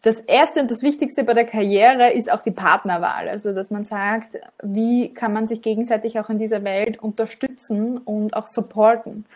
[0.00, 3.28] das Erste und das Wichtigste bei der Karriere ist auch die Partnerwahl.
[3.28, 8.34] Also, dass man sagt, wie kann man sich gegenseitig auch in dieser Welt unterstützen und
[8.34, 9.26] auch supporten.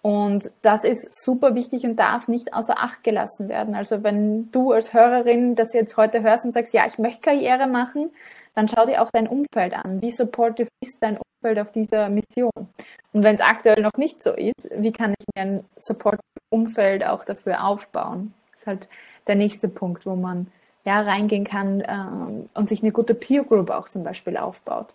[0.00, 3.74] Und das ist super wichtig und darf nicht außer Acht gelassen werden.
[3.74, 7.66] Also wenn du als Hörerin das jetzt heute hörst und sagst, ja, ich möchte Karriere
[7.66, 8.10] machen,
[8.58, 10.02] dann schau dir auch dein Umfeld an.
[10.02, 12.50] Wie supportive ist dein Umfeld auf dieser Mission?
[13.12, 17.06] Und wenn es aktuell noch nicht so ist, wie kann ich mir ein supportive Umfeld
[17.06, 18.34] auch dafür aufbauen?
[18.50, 18.88] Das ist halt
[19.28, 20.48] der nächste Punkt, wo man
[20.84, 24.94] ja reingehen kann äh, und sich eine gute Peer Group auch zum Beispiel aufbaut.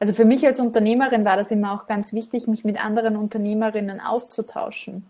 [0.00, 4.00] Also für mich als Unternehmerin war das immer auch ganz wichtig, mich mit anderen Unternehmerinnen
[4.00, 5.06] auszutauschen.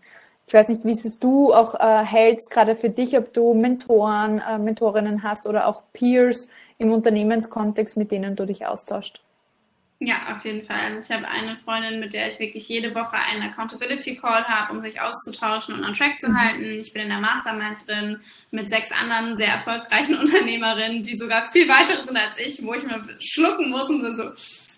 [0.47, 4.39] Ich weiß nicht, wie es du auch äh, hältst, gerade für dich, ob du Mentoren,
[4.39, 9.21] äh, Mentorinnen hast oder auch Peers im Unternehmenskontext, mit denen du dich austauscht.
[9.99, 10.77] Ja, auf jeden Fall.
[10.77, 14.73] Also ich habe eine Freundin, mit der ich wirklich jede Woche einen Accountability Call habe,
[14.73, 16.39] um sich auszutauschen und an Track zu mhm.
[16.39, 16.63] halten.
[16.79, 18.19] Ich bin in der Mastermind drin
[18.51, 22.83] mit sechs anderen sehr erfolgreichen Unternehmerinnen, die sogar viel weiter sind als ich, wo ich
[22.83, 24.31] mir schlucken muss und sind so,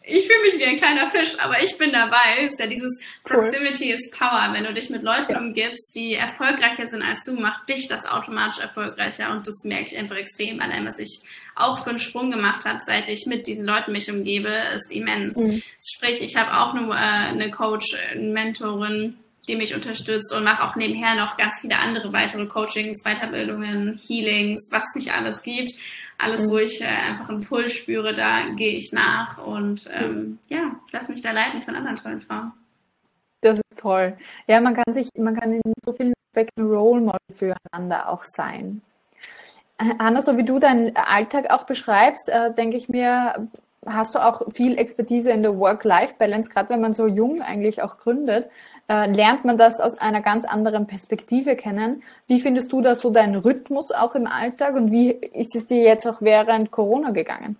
[0.08, 2.46] ich fühle mich wie ein kleiner Fisch, aber ich bin dabei.
[2.46, 4.50] Es ist ja dieses Proximity is Power.
[4.54, 5.40] Wenn du dich mit Leuten ja.
[5.40, 9.32] umgibst, die erfolgreicher sind als du, macht dich das automatisch erfolgreicher.
[9.32, 10.62] Und das merke ich einfach extrem.
[10.62, 11.22] Allein, was ich
[11.56, 15.36] auch für einen Sprung gemacht habe, seit ich mit diesen Leuten mich umgebe, ist immens.
[15.36, 15.62] Mhm.
[15.86, 19.18] Sprich, ich habe auch eine, äh, eine Coach, eine Mentorin,
[19.50, 24.68] die mich unterstützt und mache auch nebenher noch ganz viele andere weitere Coachings, Weiterbildungen, Healings,
[24.72, 25.74] was nicht alles gibt
[26.18, 26.62] alles, wo mhm.
[26.62, 31.22] ich äh, einfach einen Pull spüre, da gehe ich nach und ähm, ja, lass mich
[31.22, 32.54] da leiten von anderen tollen Frauen.
[33.42, 34.18] Das ist toll.
[34.48, 38.82] Ja, man kann sich, man kann in so vielen Aspekten Role Model füreinander auch sein.
[39.80, 43.48] Hanna, so wie du deinen Alltag auch beschreibst, äh, denke ich mir,
[43.88, 47.98] hast du auch viel Expertise in der Work-Life-Balance, gerade wenn man so jung eigentlich auch
[47.98, 48.50] gründet
[48.90, 52.04] äh, lernt man das aus einer ganz anderen Perspektive kennen.
[52.28, 55.82] Wie findest du da so deinen Rhythmus auch im Alltag und wie ist es dir
[55.82, 57.58] jetzt auch während Corona gegangen?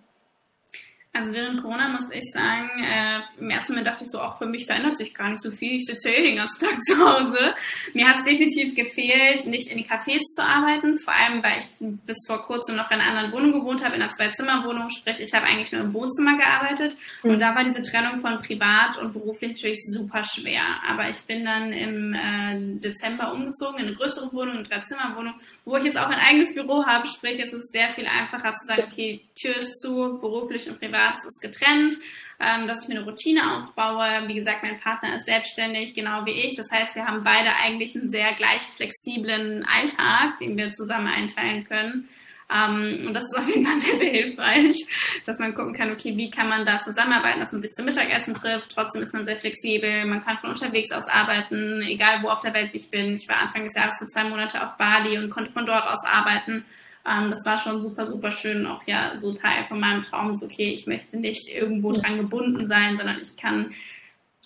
[1.14, 4.46] Also während Corona muss ich sagen, äh, im ersten Moment dachte ich so, auch für
[4.46, 5.78] mich verändert sich gar nicht so viel.
[5.78, 7.56] Ich sitze ja eh den ganzen Tag zu Hause.
[7.94, 11.70] Mir hat es definitiv gefehlt, nicht in die Cafés zu arbeiten, vor allem weil ich
[11.80, 14.90] bis vor kurzem noch in einer anderen Wohnung gewohnt habe, in einer Zwei-Zimmer-Wohnung.
[14.90, 16.96] Sprich, ich habe eigentlich nur im Wohnzimmer gearbeitet.
[17.24, 17.32] Mhm.
[17.32, 20.64] Und da war diese Trennung von privat und beruflich natürlich super schwer.
[20.88, 25.34] Aber ich bin dann im äh, Dezember umgezogen in eine größere Wohnung, eine Drei-Zimmer-Wohnung,
[25.66, 27.08] wo ich jetzt auch ein eigenes Büro habe.
[27.08, 30.97] Sprich, es ist sehr viel einfacher zu sagen, okay, Tür ist zu, beruflich und privat
[31.12, 31.96] das ist getrennt,
[32.40, 34.28] ähm, dass ich mir eine Routine aufbaue.
[34.28, 36.56] Wie gesagt, mein Partner ist selbstständig, genau wie ich.
[36.56, 41.64] Das heißt, wir haben beide eigentlich einen sehr gleich flexiblen Alltag, den wir zusammen einteilen
[41.64, 42.10] können.
[42.50, 44.86] Um, und das ist auf jeden Fall sehr, sehr hilfreich,
[45.26, 48.34] dass man gucken kann, okay, wie kann man da zusammenarbeiten, dass man sich zum Mittagessen
[48.34, 52.40] trifft, trotzdem ist man sehr flexibel, man kann von unterwegs aus arbeiten, egal wo auf
[52.40, 53.16] der Welt ich bin.
[53.16, 56.06] Ich war Anfang des Jahres für zwei Monate auf Bali und konnte von dort aus
[56.06, 56.64] arbeiten.
[57.08, 58.66] Ähm, das war schon super, super schön.
[58.68, 62.66] Auch ja, so Teil von meinem Traum ist, okay, ich möchte nicht irgendwo dran gebunden
[62.66, 63.72] sein, sondern ich kann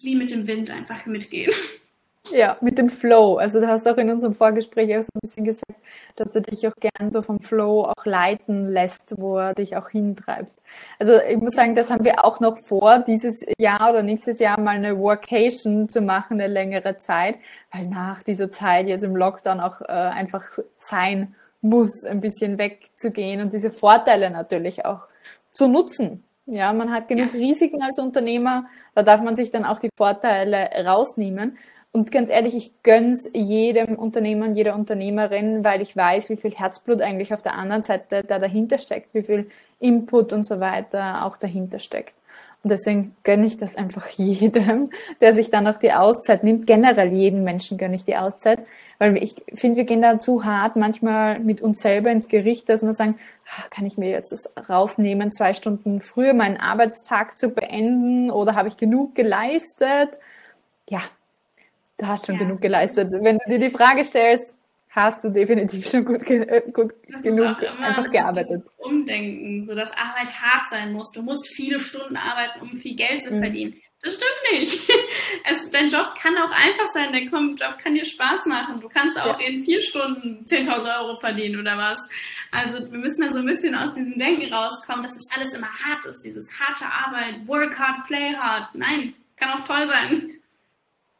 [0.01, 1.51] wie mit dem Wind einfach mitgehen.
[2.29, 3.37] Ja, mit dem Flow.
[3.37, 5.75] Also du hast auch in unserem Vorgespräch auch so ein bisschen gesagt,
[6.15, 9.89] dass du dich auch gern so vom Flow auch leiten lässt, wo er dich auch
[9.89, 10.53] hintreibt.
[10.99, 14.59] Also ich muss sagen, das haben wir auch noch vor, dieses Jahr oder nächstes Jahr
[14.59, 17.37] mal eine Workation zu machen, eine längere Zeit,
[17.71, 20.45] weil nach dieser Zeit jetzt im Lockdown auch äh, einfach
[20.77, 25.01] sein muss, ein bisschen wegzugehen und diese Vorteile natürlich auch
[25.51, 26.23] zu nutzen.
[26.45, 27.39] Ja, man hat genug ja.
[27.39, 31.57] Risiken als Unternehmer, da darf man sich dann auch die Vorteile rausnehmen.
[31.93, 36.51] Und ganz ehrlich, ich gönn's jedem Unternehmer und jeder Unternehmerin, weil ich weiß, wie viel
[36.51, 39.49] Herzblut eigentlich auf der anderen Seite da dahinter steckt, wie viel
[39.79, 42.15] Input und so weiter auch dahinter steckt.
[42.63, 44.89] Und deswegen gönne ich das einfach jedem,
[45.19, 46.67] der sich dann auch die Auszeit nimmt.
[46.67, 48.59] Generell jedem Menschen gönne ich die Auszeit,
[48.99, 52.83] weil ich finde, wir gehen da zu hart manchmal mit uns selber ins Gericht, dass
[52.83, 57.49] wir sagen, ach, kann ich mir jetzt das rausnehmen, zwei Stunden früher meinen Arbeitstag zu
[57.49, 60.11] beenden oder habe ich genug geleistet?
[60.87, 61.01] Ja,
[61.97, 62.41] du hast schon ja.
[62.41, 63.11] genug geleistet.
[63.11, 64.55] Wenn du dir die Frage stellst,
[64.91, 68.63] hast du definitiv schon gut, äh, gut genug einfach so gearbeitet.
[68.77, 71.11] Umdenken, so dass Arbeit hart sein muss.
[71.11, 73.39] Du musst viele Stunden arbeiten, um viel Geld zu mhm.
[73.39, 73.81] verdienen.
[74.03, 74.89] Das stimmt nicht.
[75.43, 78.79] Es, dein Job kann auch einfach sein, dein Job kann dir Spaß machen.
[78.79, 79.47] Du kannst auch ja.
[79.47, 81.99] in vier Stunden 10.000 Euro verdienen oder was.
[82.51, 85.67] Also wir müssen da so ein bisschen aus diesem Denken rauskommen, dass das alles immer
[85.67, 88.67] hart ist, dieses harte Arbeit, work hard, play hard.
[88.73, 90.31] Nein, kann auch toll sein.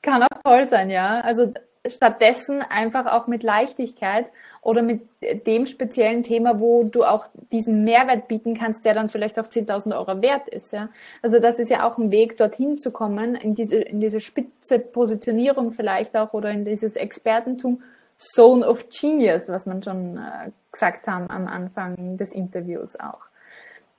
[0.03, 1.21] Kann auch toll sein, ja.
[1.21, 1.53] Also
[1.87, 5.01] stattdessen einfach auch mit Leichtigkeit oder mit
[5.47, 9.97] dem speziellen Thema, wo du auch diesen Mehrwert bieten kannst, der dann vielleicht auch 10.000
[9.97, 10.71] Euro wert ist.
[10.73, 10.89] Ja?
[11.21, 14.77] Also das ist ja auch ein Weg, dorthin zu kommen, in diese, in diese spitze
[14.77, 17.81] Positionierung vielleicht auch oder in dieses Expertentum,
[18.17, 23.30] Zone of Genius, was man schon äh, gesagt haben am Anfang des Interviews auch.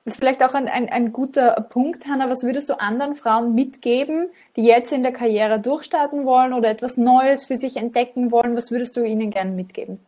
[0.05, 2.29] Das ist vielleicht auch ein, ein, ein guter Punkt, Hanna.
[2.29, 6.97] Was würdest du anderen Frauen mitgeben, die jetzt in der Karriere durchstarten wollen oder etwas
[6.97, 8.57] Neues für sich entdecken wollen?
[8.57, 9.99] Was würdest du ihnen gerne mitgeben?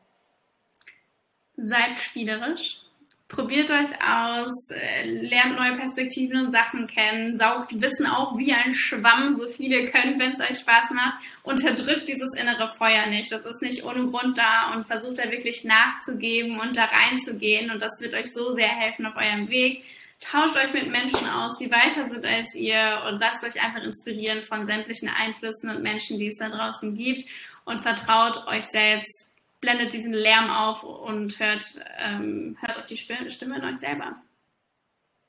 [1.55, 2.84] Seid spielerisch.
[3.27, 8.75] Probiert euch aus, äh, lernt neue Perspektiven und Sachen kennen, saugt Wissen auf wie ein
[8.75, 11.17] Schwamm, so viel ihr könnt, wenn es euch Spaß macht.
[11.41, 13.31] Unterdrückt dieses innere Feuer nicht.
[13.31, 17.71] Das ist nicht ohne Grund da und versucht da wirklich nachzugeben und da reinzugehen.
[17.71, 19.83] Und das wird euch so sehr helfen auf eurem Weg.
[20.19, 24.43] Tauscht euch mit Menschen aus, die weiter sind als ihr und lasst euch einfach inspirieren
[24.43, 27.27] von sämtlichen Einflüssen und Menschen, die es da draußen gibt
[27.65, 29.24] und vertraut euch selbst
[29.65, 34.15] blendet diesen Lärm auf und hört, ähm, hört auf die Stimme in euch selber.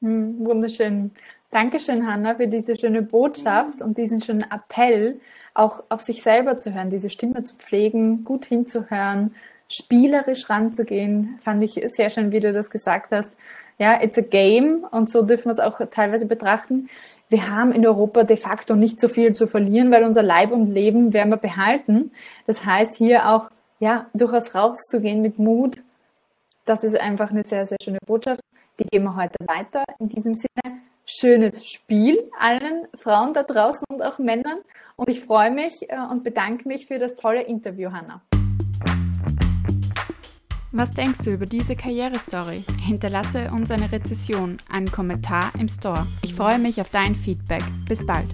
[0.02, 1.10] Hm, wunderschön.
[1.50, 5.20] Dankeschön, Hanna, für diese schöne Botschaft und diesen schönen Appell,
[5.54, 9.34] auch auf sich selber zu hören, diese Stimme zu pflegen, gut hinzuhören,
[9.68, 11.38] spielerisch ranzugehen.
[11.40, 13.32] Fand ich sehr schön, wie du das gesagt hast.
[13.78, 16.90] Ja, it's a game und so dürfen wir es auch teilweise betrachten.
[17.30, 20.72] Wir haben in Europa de facto nicht so viel zu verlieren, weil unser Leib und
[20.72, 22.12] Leben werden wir behalten.
[22.46, 25.82] Das heißt, hier auch ja, durchaus rauszugehen mit Mut,
[26.66, 28.40] das ist einfach eine sehr, sehr schöne Botschaft.
[28.78, 29.84] Die gehen wir heute weiter.
[30.00, 34.58] In diesem Sinne, schönes Spiel allen Frauen da draußen und auch Männern.
[34.96, 38.20] Und ich freue mich äh, und bedanke mich für das tolle Interview, Hanna.
[40.72, 42.64] Was denkst du über diese Karrierestory?
[42.84, 46.06] Hinterlasse uns eine Rezession, einen Kommentar im Store.
[46.22, 47.62] Ich freue mich auf dein Feedback.
[47.88, 48.26] Bis bald.